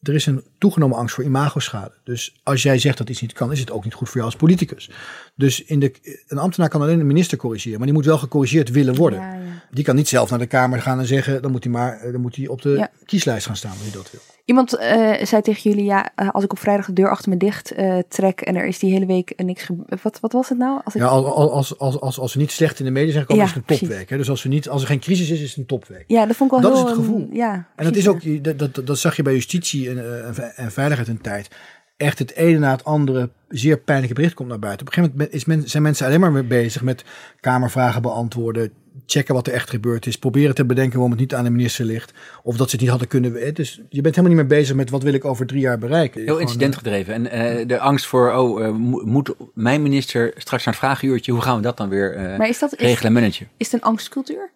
[0.08, 1.92] er is een toegenomen angst voor imagoschade.
[2.04, 4.26] Dus als jij zegt dat iets niet kan, is het ook niet goed voor jou
[4.30, 4.90] als politicus.
[5.38, 5.92] Dus in de,
[6.28, 9.18] een ambtenaar kan alleen een minister corrigeren, maar die moet wel gecorrigeerd willen worden.
[9.20, 9.40] Ja, ja.
[9.70, 12.20] Die kan niet zelf naar de Kamer gaan en zeggen, dan moet hij maar dan
[12.20, 12.90] moet hij op de Ja.
[13.04, 14.20] kieslijst gaan staan als hij dat wil.
[14.44, 17.36] Iemand eh, zei tegen jullie, ja, eh, als ik op vrijdag de deur achter me
[17.36, 20.02] dicht eh, trek en er is die hele week niks gebeurd.
[20.02, 20.80] Wat, wat was het nou?
[20.84, 21.00] Als ik...
[21.00, 23.44] Ja, al- al- als, als, als, als we niet slecht in de media zijn gekomen,
[23.44, 24.10] Ja, is het een topweek.
[24.10, 24.16] Hè?
[24.16, 26.04] Dus als, we niet, als er geen crisis is, is het een topweek.
[26.06, 26.88] ja, dat vond ik wel dat heel...
[26.90, 27.20] is het gevoel.
[27.30, 30.72] een- ja, En dat is ook, dat, dat, dat zag je bij justitie en, en
[30.72, 31.48] veiligheid een tijd.
[31.96, 34.86] Echt het ene na het andere zeer pijnlijke bericht komt naar buiten.
[34.86, 37.04] Op een gegeven moment is men, zijn mensen alleen maar mee bezig met
[37.40, 38.72] kamervragen beantwoorden,
[39.06, 41.84] checken wat er echt gebeurd is, proberen te bedenken waarom het niet aan de minister
[41.84, 43.54] ligt, of dat ze het niet hadden kunnen weten.
[43.54, 46.16] Dus je bent helemaal niet meer bezig met wat wil ik over drie jaar bereiken.
[46.20, 47.14] Heel Gewoon, incidentgedreven.
[47.14, 51.32] En eh, de angst voor, oh, eh, mo- moet mijn minister straks naar het vragenuurtje,
[51.32, 53.48] hoe gaan we dat dan weer eh, Maar is dat regelen en managen?
[53.56, 54.50] is het een angstcultuur?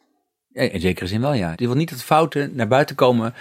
[0.49, 1.53] Ja, in zekere zin wel, ja.
[1.57, 3.35] Je wil niet dat fouten naar buiten komen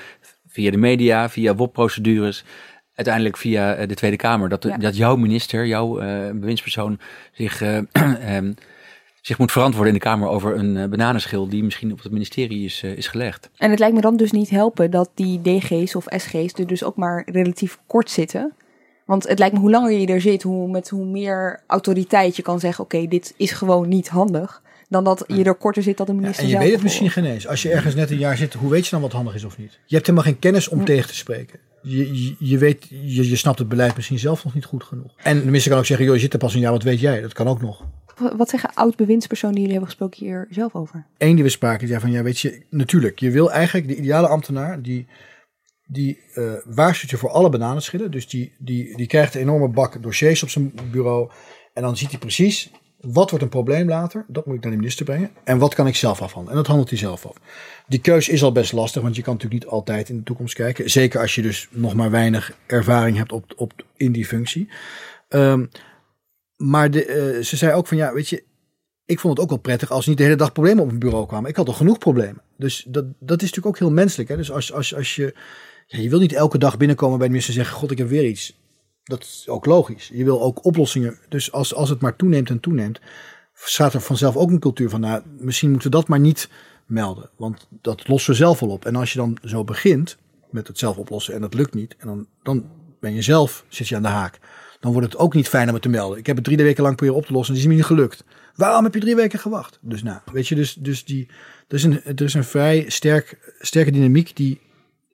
[0.47, 2.43] via de media, via WOP-procedures.
[3.00, 4.50] Uiteindelijk via eh, de Tweede Kamer.
[4.50, 4.78] Dat, Ja.
[4.78, 7.00] dat jouw minister, jouw eh, bewindspersoon
[7.32, 7.78] zich, eh,
[8.36, 8.54] ehm,
[9.22, 12.84] zich moet verantwoorden in de Kamer over een bananenschil die misschien op het ministerie is,
[12.84, 13.50] is gelegd.
[13.58, 16.84] En het lijkt me dan dus niet helpen dat die DG's of SG's er dus
[16.84, 18.54] ook maar relatief kort zitten.
[19.06, 22.41] Want het lijkt me hoe langer je er zit, hoe, met hoe meer autoriteit je
[22.41, 24.62] kan zeggen: oké, dit is gewoon niet handig.
[24.90, 27.26] Dan dat je er korter zit dan de minister En je weet het misschien geen
[27.26, 27.48] eens.
[27.48, 29.58] Als je ergens net een jaar zit, hoe weet je dan wat handig is of
[29.58, 29.80] niet?
[29.86, 31.60] Je hebt helemaal geen kennis om tegen te spreken.
[31.82, 35.14] Je, je, je weet, je, je snapt het beleid misschien zelf nog niet goed genoeg.
[35.18, 37.00] En de minister kan ook zeggen, joh, je zit er pas een jaar, wat weet
[37.00, 37.22] jij?
[37.22, 37.86] Dat kan ook nog.
[38.38, 41.06] Wat zeggen oud-bewindspersonen die jullie hebben gesproken hier zelf over?
[41.18, 43.96] Eén die we spraken, die zei van, ja, weet je, natuurlijk, je wil eigenlijk de
[43.96, 45.08] ideale ambtenaar, die,
[45.86, 48.12] die eh, waarschuwt je voor alle bananenschillen.
[48.12, 51.32] Dus die, die, die krijgt een enorme bak dossiers op zijn bureau.
[51.74, 52.72] En dan ziet hij precies,
[53.02, 54.26] wat wordt een probleem later?
[54.28, 55.32] Dat moet ik naar de minister brengen.
[55.43, 56.50] En wat kan ik zelf afhandelen?
[56.50, 57.36] En dat handelt hij zelf af.
[57.88, 60.54] Die keus is al best lastig, want je kan natuurlijk niet altijd in de toekomst
[60.54, 60.89] kijken.
[60.89, 64.70] Zeker als je dus nog maar weinig ervaring hebt op, op, in die functie.
[65.28, 65.66] Ehm,
[66.56, 68.43] maar de, eh, ze zei ook van, ja, weet je,
[69.06, 71.28] ik vond het ook wel prettig als niet de hele dag problemen op mijn bureau
[71.28, 71.50] kwamen.
[71.50, 72.41] Ik had al genoeg problemen.
[72.58, 74.30] Dus dat, dat is natuurlijk ook heel menselijk.
[74.30, 74.36] Hè?
[74.36, 75.36] Dus als, als, als je,
[75.88, 78.08] ja, je wil niet elke dag binnenkomen bij de minister en zeggen, god, ik heb
[78.08, 78.59] weer iets.
[79.10, 80.10] Dat is ook logisch.
[80.14, 81.18] Je wil ook oplossingen.
[81.30, 82.99] Dus als, als het maar toeneemt en toeneemt,
[83.53, 86.49] staat er vanzelf ook een cultuur van, nou, misschien moeten we dat maar niet
[86.86, 87.30] melden.
[87.36, 88.86] Want dat lossen we zelf wel op.
[88.86, 90.18] En als je dan zo begint
[90.49, 92.66] met het zelf oplossen en dat lukt niet, en dan, dan
[92.99, 94.39] ben je zelf, zit je aan de haak.
[94.80, 96.18] Dan wordt het ook niet fijn om het te melden.
[96.18, 97.91] Ik heb het drie weken lang proberen op te lossen en die is me niet
[97.91, 98.24] gelukt.
[98.55, 99.80] Waarom heb je drie weken gewacht?
[99.82, 101.28] Dus nou, weet je, dus, dus die,
[101.68, 104.62] er, is een, er is een vrij sterk, sterke dynamiek die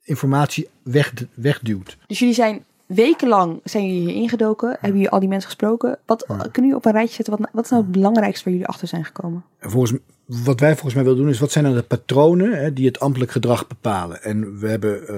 [0.04, 1.98] informatie weg, wegduwt.
[2.08, 6.00] Dus jullie zijn wekenlang zijn jullie hier ingedoken, hebben jullie al die mensen gesproken.
[6.06, 7.38] Wat kunnen jullie op een rijtje zetten?
[7.38, 9.44] Wat, wat is nou het belangrijkste waar jullie achter zijn gekomen?
[9.60, 12.74] En volgens, wat wij volgens mij willen doen is, wat zijn nou de patronen hè,
[12.74, 14.24] die het ambtelijk gedrag bepalen?
[14.24, 15.16] En we hebben eh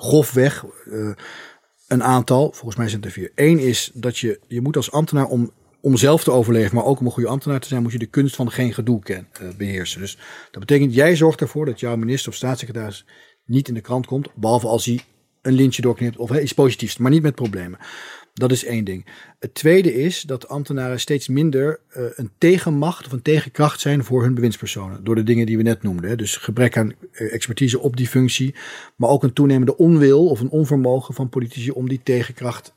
[0.00, 1.10] grofweg eh,
[1.88, 3.32] een aantal, volgens mij zijn het er vier.
[3.34, 7.00] Eén is dat je, je moet als ambtenaar om, om zelf te overleven, maar ook
[7.00, 9.48] om een goede ambtenaar te zijn, moet je de kunst van geen gedoe ken, eh,
[9.56, 10.00] beheersen.
[10.00, 10.18] Dus
[10.50, 13.04] dat betekent, jij zorgt ervoor dat jouw minister of staatssecretaris
[13.44, 15.00] niet in de krant komt, behalve als hij
[15.42, 17.78] een lintje doorknipt of hè, iets positiefs, maar niet met problemen.
[18.34, 19.06] Dat is één ding.
[19.38, 24.22] Het tweede is dat ambtenaren steeds minder eh, een tegenmacht of een tegenkracht zijn voor
[24.22, 25.04] hun bewindspersonen.
[25.04, 26.10] Door de dingen die we net noemden.
[26.10, 26.16] Hè.
[26.16, 28.54] Dus gebrek aan eh, expertise op die functie.
[28.96, 32.74] Maar ook een toenemende onwil of een onvermogen van politici om die tegenkracht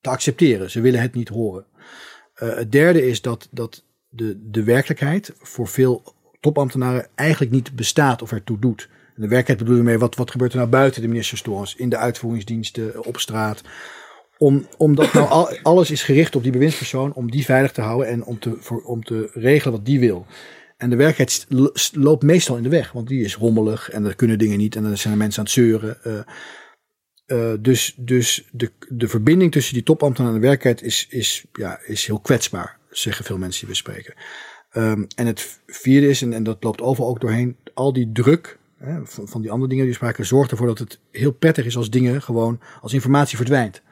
[0.00, 0.70] te accepteren.
[0.70, 1.66] Ze willen het niet horen.
[2.34, 8.22] Eh, het derde is dat, dat de, de werkelijkheid voor veel topambtenaren eigenlijk niet bestaat
[8.22, 8.88] of ertoe doet.
[9.18, 11.88] En de werkelijkheid bedoel je mee, wat, wat gebeurt er nou buiten de ministerstorens, in
[11.88, 13.62] de uitvoeringsdiensten, op straat.
[14.36, 18.08] Om, omdat nou al, alles is gericht op die bewindspersoon, om die veilig te houden
[18.08, 20.26] en om te, voor, om te regelen wat die wil.
[20.76, 21.46] En de werkelijkheid
[21.92, 24.82] loopt meestal in de weg, want die is rommelig en er kunnen dingen niet en
[24.82, 26.04] dan zijn er mensen aan het zeuren.
[26.04, 26.20] eh.
[27.26, 31.80] Eh, dus dus de, de verbinding tussen die topambtenaar en de werkelijkheid is, is, ja,
[31.86, 34.14] is heel kwetsbaar, zeggen veel mensen die we spreken.
[34.70, 38.57] Ehm, en het vierde is, en, en dat loopt overal ook doorheen, al die druk
[39.04, 41.90] van die andere dingen die we spraken, zorgt ervoor dat het heel prettig is als
[41.90, 43.82] dingen gewoon, als informatie verdwijnt.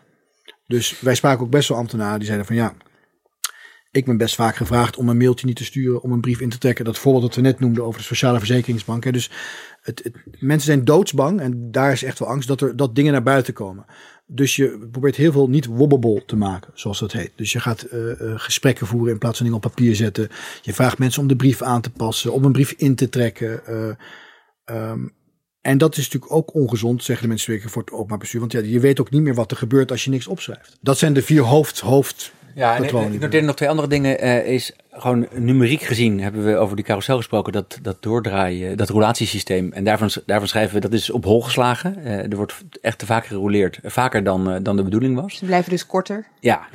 [0.67, 2.75] Dus wij spraken ook best wel ambtenaren die zeiden van ja,
[3.91, 6.49] ik ben best vaak gevraagd om een mailtje niet te sturen, om een brief in
[6.49, 6.85] te trekken.
[6.85, 9.05] Dat voorbeeld dat we net noemden over de Sociale Verzekeringsbank.
[9.05, 9.13] Hè.
[9.13, 9.31] Dus
[9.83, 13.13] het, het- mensen zijn doodsbang en daar is echt wel angst dat, er, dat dingen
[13.13, 13.85] naar buiten komen.
[14.27, 17.33] Dus je probeert heel veel niet wobbable te maken, zoals dat heet.
[17.37, 20.29] Dus je gaat eh, eh, gesprekken voeren in plaats van dingen op papier zetten.
[20.63, 23.67] Je vraagt mensen om de brief aan te passen, om een brief in te trekken.
[23.67, 23.89] eh,
[24.67, 25.07] ehm,
[25.61, 28.41] en dat is natuurlijk ook ongezond, zeggen de mensen werken voor het openbaar bestuur.
[28.41, 30.79] Want ja, je weet ook niet meer wat er gebeurt als je niks opschrijft.
[30.81, 34.19] Dat zijn de vier hoofd, hoofd Ja, en patronen ik, nog twee andere dingen.
[34.19, 37.53] eh, is gewoon numeriek gezien hebben we over die carousel gesproken.
[37.53, 39.73] Dat, dat doordraaien, dat roulatiesysteem.
[39.73, 42.05] En daarvan, daarvan schrijven we dat is op hol geslagen.
[42.05, 43.79] Eh, er wordt echt te vaak gerouleerd.
[43.83, 45.37] Vaker dan, eh, dan de bedoeling was.
[45.37, 46.27] Ze blijven dus korter.
[46.41, 46.69] Ja.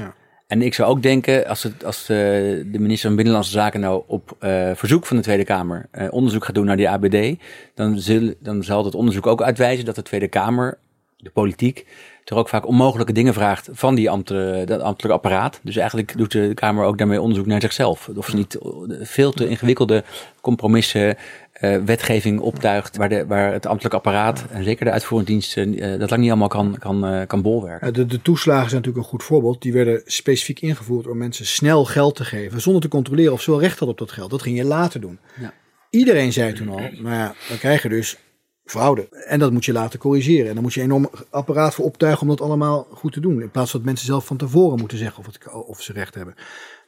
[0.52, 4.04] En ik zou ook denken, als, het, als eh, de minister van Binnenlandse Zaken nou
[4.08, 7.38] op eh, verzoek van de Tweede Kamer eh, onderzoek gaat doen naar die ABD,
[7.76, 8.02] dan,
[8.40, 10.78] dan zal het onderzoek ook uitwijzen dat de Tweede Kamer,
[11.18, 11.86] de politiek,
[12.24, 15.60] toch ook vaak onmogelijke dingen vraagt van die ambte, dat ambtelijk apparaat.
[15.64, 18.10] Dus eigenlijk doet de Kamer ook daarmee onderzoek naar zichzelf.
[18.16, 18.58] Of ze niet
[19.02, 20.04] veel te ingewikkelde
[20.42, 21.18] compromissen,
[21.62, 26.10] eh, wetgeving optuigt, waar, de, waar het ambtelijk apparaat, en zeker de uitvoerend eh, dat
[26.10, 27.94] lang niet allemaal kan, kan, eh, kan bolwerken.
[27.94, 29.62] De, de toeslagen zijn natuurlijk een goed voorbeeld.
[29.62, 32.62] Die werden specifiek ingevoerd om mensen snel geld te geven.
[32.62, 34.30] Zonder te controleren of ze wel recht hadden op dat geld.
[34.30, 35.20] Dat ging je later doen.
[35.40, 35.54] Ja.
[35.90, 38.18] Iedereen zei toen al, nou ja, dan krijg je dus
[38.66, 39.08] fraude.
[39.10, 40.48] En dat moet je later corrigeren.
[40.48, 43.42] En dan moet je een enorm apparaat voor optuigen om dat allemaal goed te doen.
[43.42, 46.16] In plaats van dat mensen zelf van tevoren moeten zeggen of, het, of ze recht
[46.16, 46.36] hebben.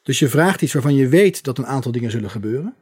[0.03, 2.76] Dus je vraagt iets waarvan je weet dat een aantal dingen zullen gebeuren.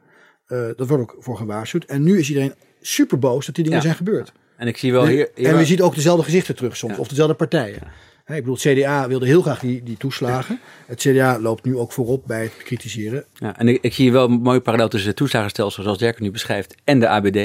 [0.52, 1.84] Uh, dat wordt ook voor gewaarschuwd.
[1.84, 3.84] En nu is iedereen super boos dat die dingen Ja.
[3.84, 4.32] zijn gebeurd.
[4.56, 5.28] En ik zie wel hier...
[5.34, 7.82] hier en we zien ook dezelfde gezichten terug soms, of dezelfde partijen.
[8.26, 10.60] Ik bedoel, het CDA wilde heel graag die, die toeslagen.
[10.86, 13.24] Het CDA loopt nu ook voorop bij het bekritiseren.
[13.34, 16.30] Ja, en ik, ik zie wel een mooie parallel tussen het toeslagenstelsel zoals Dirk nu
[16.30, 17.36] beschrijft en de ABD.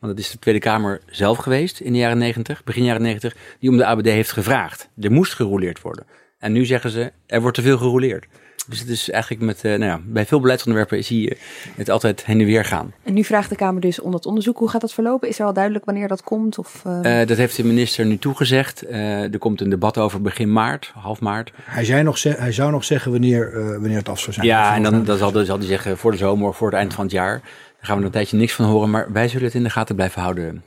[0.00, 3.36] Want het is de Tweede Kamer zelf geweest in de jaren 90, begin jaren 90,
[3.60, 4.88] die om de ABD heeft gevraagd.
[5.00, 6.06] Er moest gerouleerd worden.
[6.38, 8.26] En nu zeggen ze, er wordt te veel gerouleerd.
[8.68, 11.36] Dus het is eigenlijk met, eh, nou ja, bij veel beleidsonderwerpen zie je
[11.76, 12.92] het altijd heen en weer gaan.
[13.02, 14.58] En nu vraagt de Kamer dus om dat onderzoek.
[14.58, 15.28] Hoe gaat dat verlopen?
[15.28, 16.58] Is er al duidelijk wanneer dat komt?
[16.58, 16.92] Of, uh...
[17.02, 18.84] Uh, dat heeft de minister nu toegezegd.
[18.90, 21.52] Uh, er komt een debat over begin maart, half maart.
[21.62, 24.46] Hij, zei nog hij zou nog zeggen wanneer, wanneer het af zou zijn.
[24.46, 26.94] Ja, en dan, dan zal, zal hij zeggen voor de zomer of voor het eind
[26.94, 27.40] van het jaar.
[27.40, 27.50] Daar
[27.80, 28.90] gaan we er een tijdje niks van horen.
[28.90, 30.62] Maar wij zullen het in de gaten blijven houden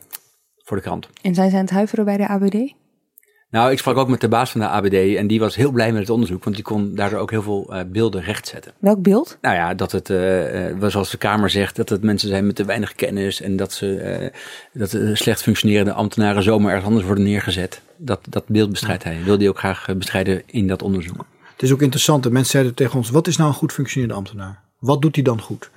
[0.64, 1.10] voor de krant.
[1.22, 2.74] En zijn ze aan het huiveren bij de ABD?
[3.52, 5.92] Nou, ik sprak ook met de baas van de ABD en die was heel blij
[5.92, 8.72] met het onderzoek, want die kon daardoor ook heel veel uh, beelden rechtzetten.
[8.80, 9.38] Welk beeld?
[9.42, 12.56] Nou ja, dat het, uh, uh, zoals de Kamer zegt, dat het mensen zijn met
[12.56, 14.32] te weinig kennis en dat ze
[14.74, 17.82] dat slecht functionerende ambtenaren zomaar ergens anders worden neergezet.
[17.98, 19.24] Dat, dat beeld bestrijdt hij.
[19.24, 21.26] Wil hij ook graag bestrijden in dat onderzoek.
[21.52, 24.18] Het is ook interessant, de mensen zeiden tegen ons, wat is nou een goed functionerende
[24.18, 24.62] ambtenaar?
[24.80, 25.70] Wat doet hij dan goed?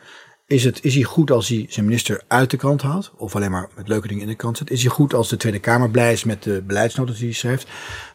[0.53, 3.13] Is, het, is hij goed als hij zijn minister uit de krant haalt?
[3.17, 4.71] Of alleen maar met leuke dingen in de krant zet?
[4.71, 7.69] Is hij goed als de Tweede Kamer blij is met de beleidsnoten die hij schrijft?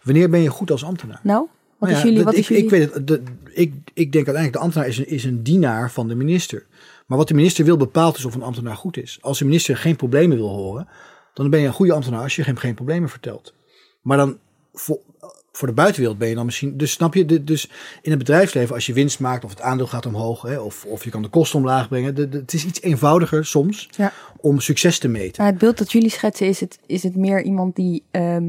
[0.04, 1.20] Wanneer ben je goed als ambtenaar?
[1.24, 2.24] Nou, wat Nou is jullie...
[2.24, 2.64] Wat is ik, jullie...
[2.64, 3.22] ik, weet het, de,
[3.54, 6.66] ik, ik denk uiteindelijk, de ambtenaar is een, is een dienaar van de minister.
[7.06, 9.18] Maar wat de minister wil bepaalt dus of een ambtenaar goed is.
[9.22, 10.88] Als de minister geen problemen wil horen,
[11.34, 13.54] dan ben je een goede ambtenaar als je hem geen problemen vertelt.
[14.02, 14.38] Maar dan
[15.58, 16.78] voor, de buitenwereld ben je dan misschien.
[16.78, 17.70] Dus snap je, dus
[18.01, 21.03] in het bedrijfsleven, als je winst maakt of het aandeel gaat omhoog, hè, of, of
[21.03, 22.16] je kan de kosten omlaag brengen.
[22.16, 24.14] de- de- het is iets eenvoudiger soms Ja.
[24.38, 25.43] om succes te meten.
[25.43, 28.45] Maar het beeld dat jullie schetsen, is het, is het meer iemand die ehm,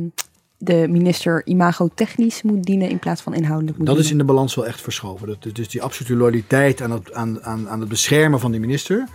[0.58, 4.54] de minister imago-technisch moet dienen in plaats van inhoudelijk moet Dat is in de balans
[4.54, 5.26] wel echt verschoven.
[5.26, 9.08] Dat, dus die absolute loyaliteit aan het, aan, aan, aan het beschermen van die minister,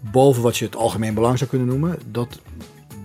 [0.00, 2.40] boven wat je het algemeen belang zou kunnen noemen, dat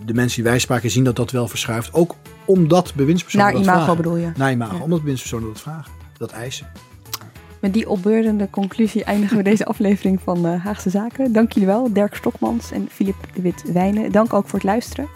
[0.07, 1.93] de mensen die wij spraken zien dat dat wel verschuift.
[1.93, 3.97] Ook omdat bewindspersonen Naar dat imago vragen.
[4.03, 4.31] bedoel je?
[4.35, 4.81] Naar imago, Ja.
[4.83, 5.91] omdat bewindspersonen dat vragen.
[6.17, 6.67] Dat eisen.
[7.61, 11.33] Met die opbeurende conclusie eindigen we deze aflevering van eh, Haagse Zaken.
[11.33, 14.11] Dank jullie wel, Dirk Stokmans en Filip de Wit-Wijnen.
[14.11, 15.07] Dank ook voor het luisteren.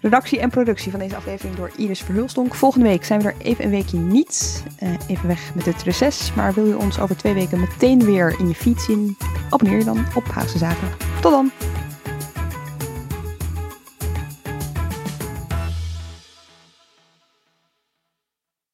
[0.00, 2.54] Redactie en productie van deze aflevering door Iris Verhulstonk.
[2.54, 4.62] Volgende week zijn we er even een weekje niet.
[4.78, 6.32] Eh, even weg met het reces.
[6.36, 9.16] Maar wil je ons over twee weken meteen weer in je feed zien?
[9.50, 10.88] Abonneer je dan op Haagse Zaken.
[11.20, 11.50] Tot dan!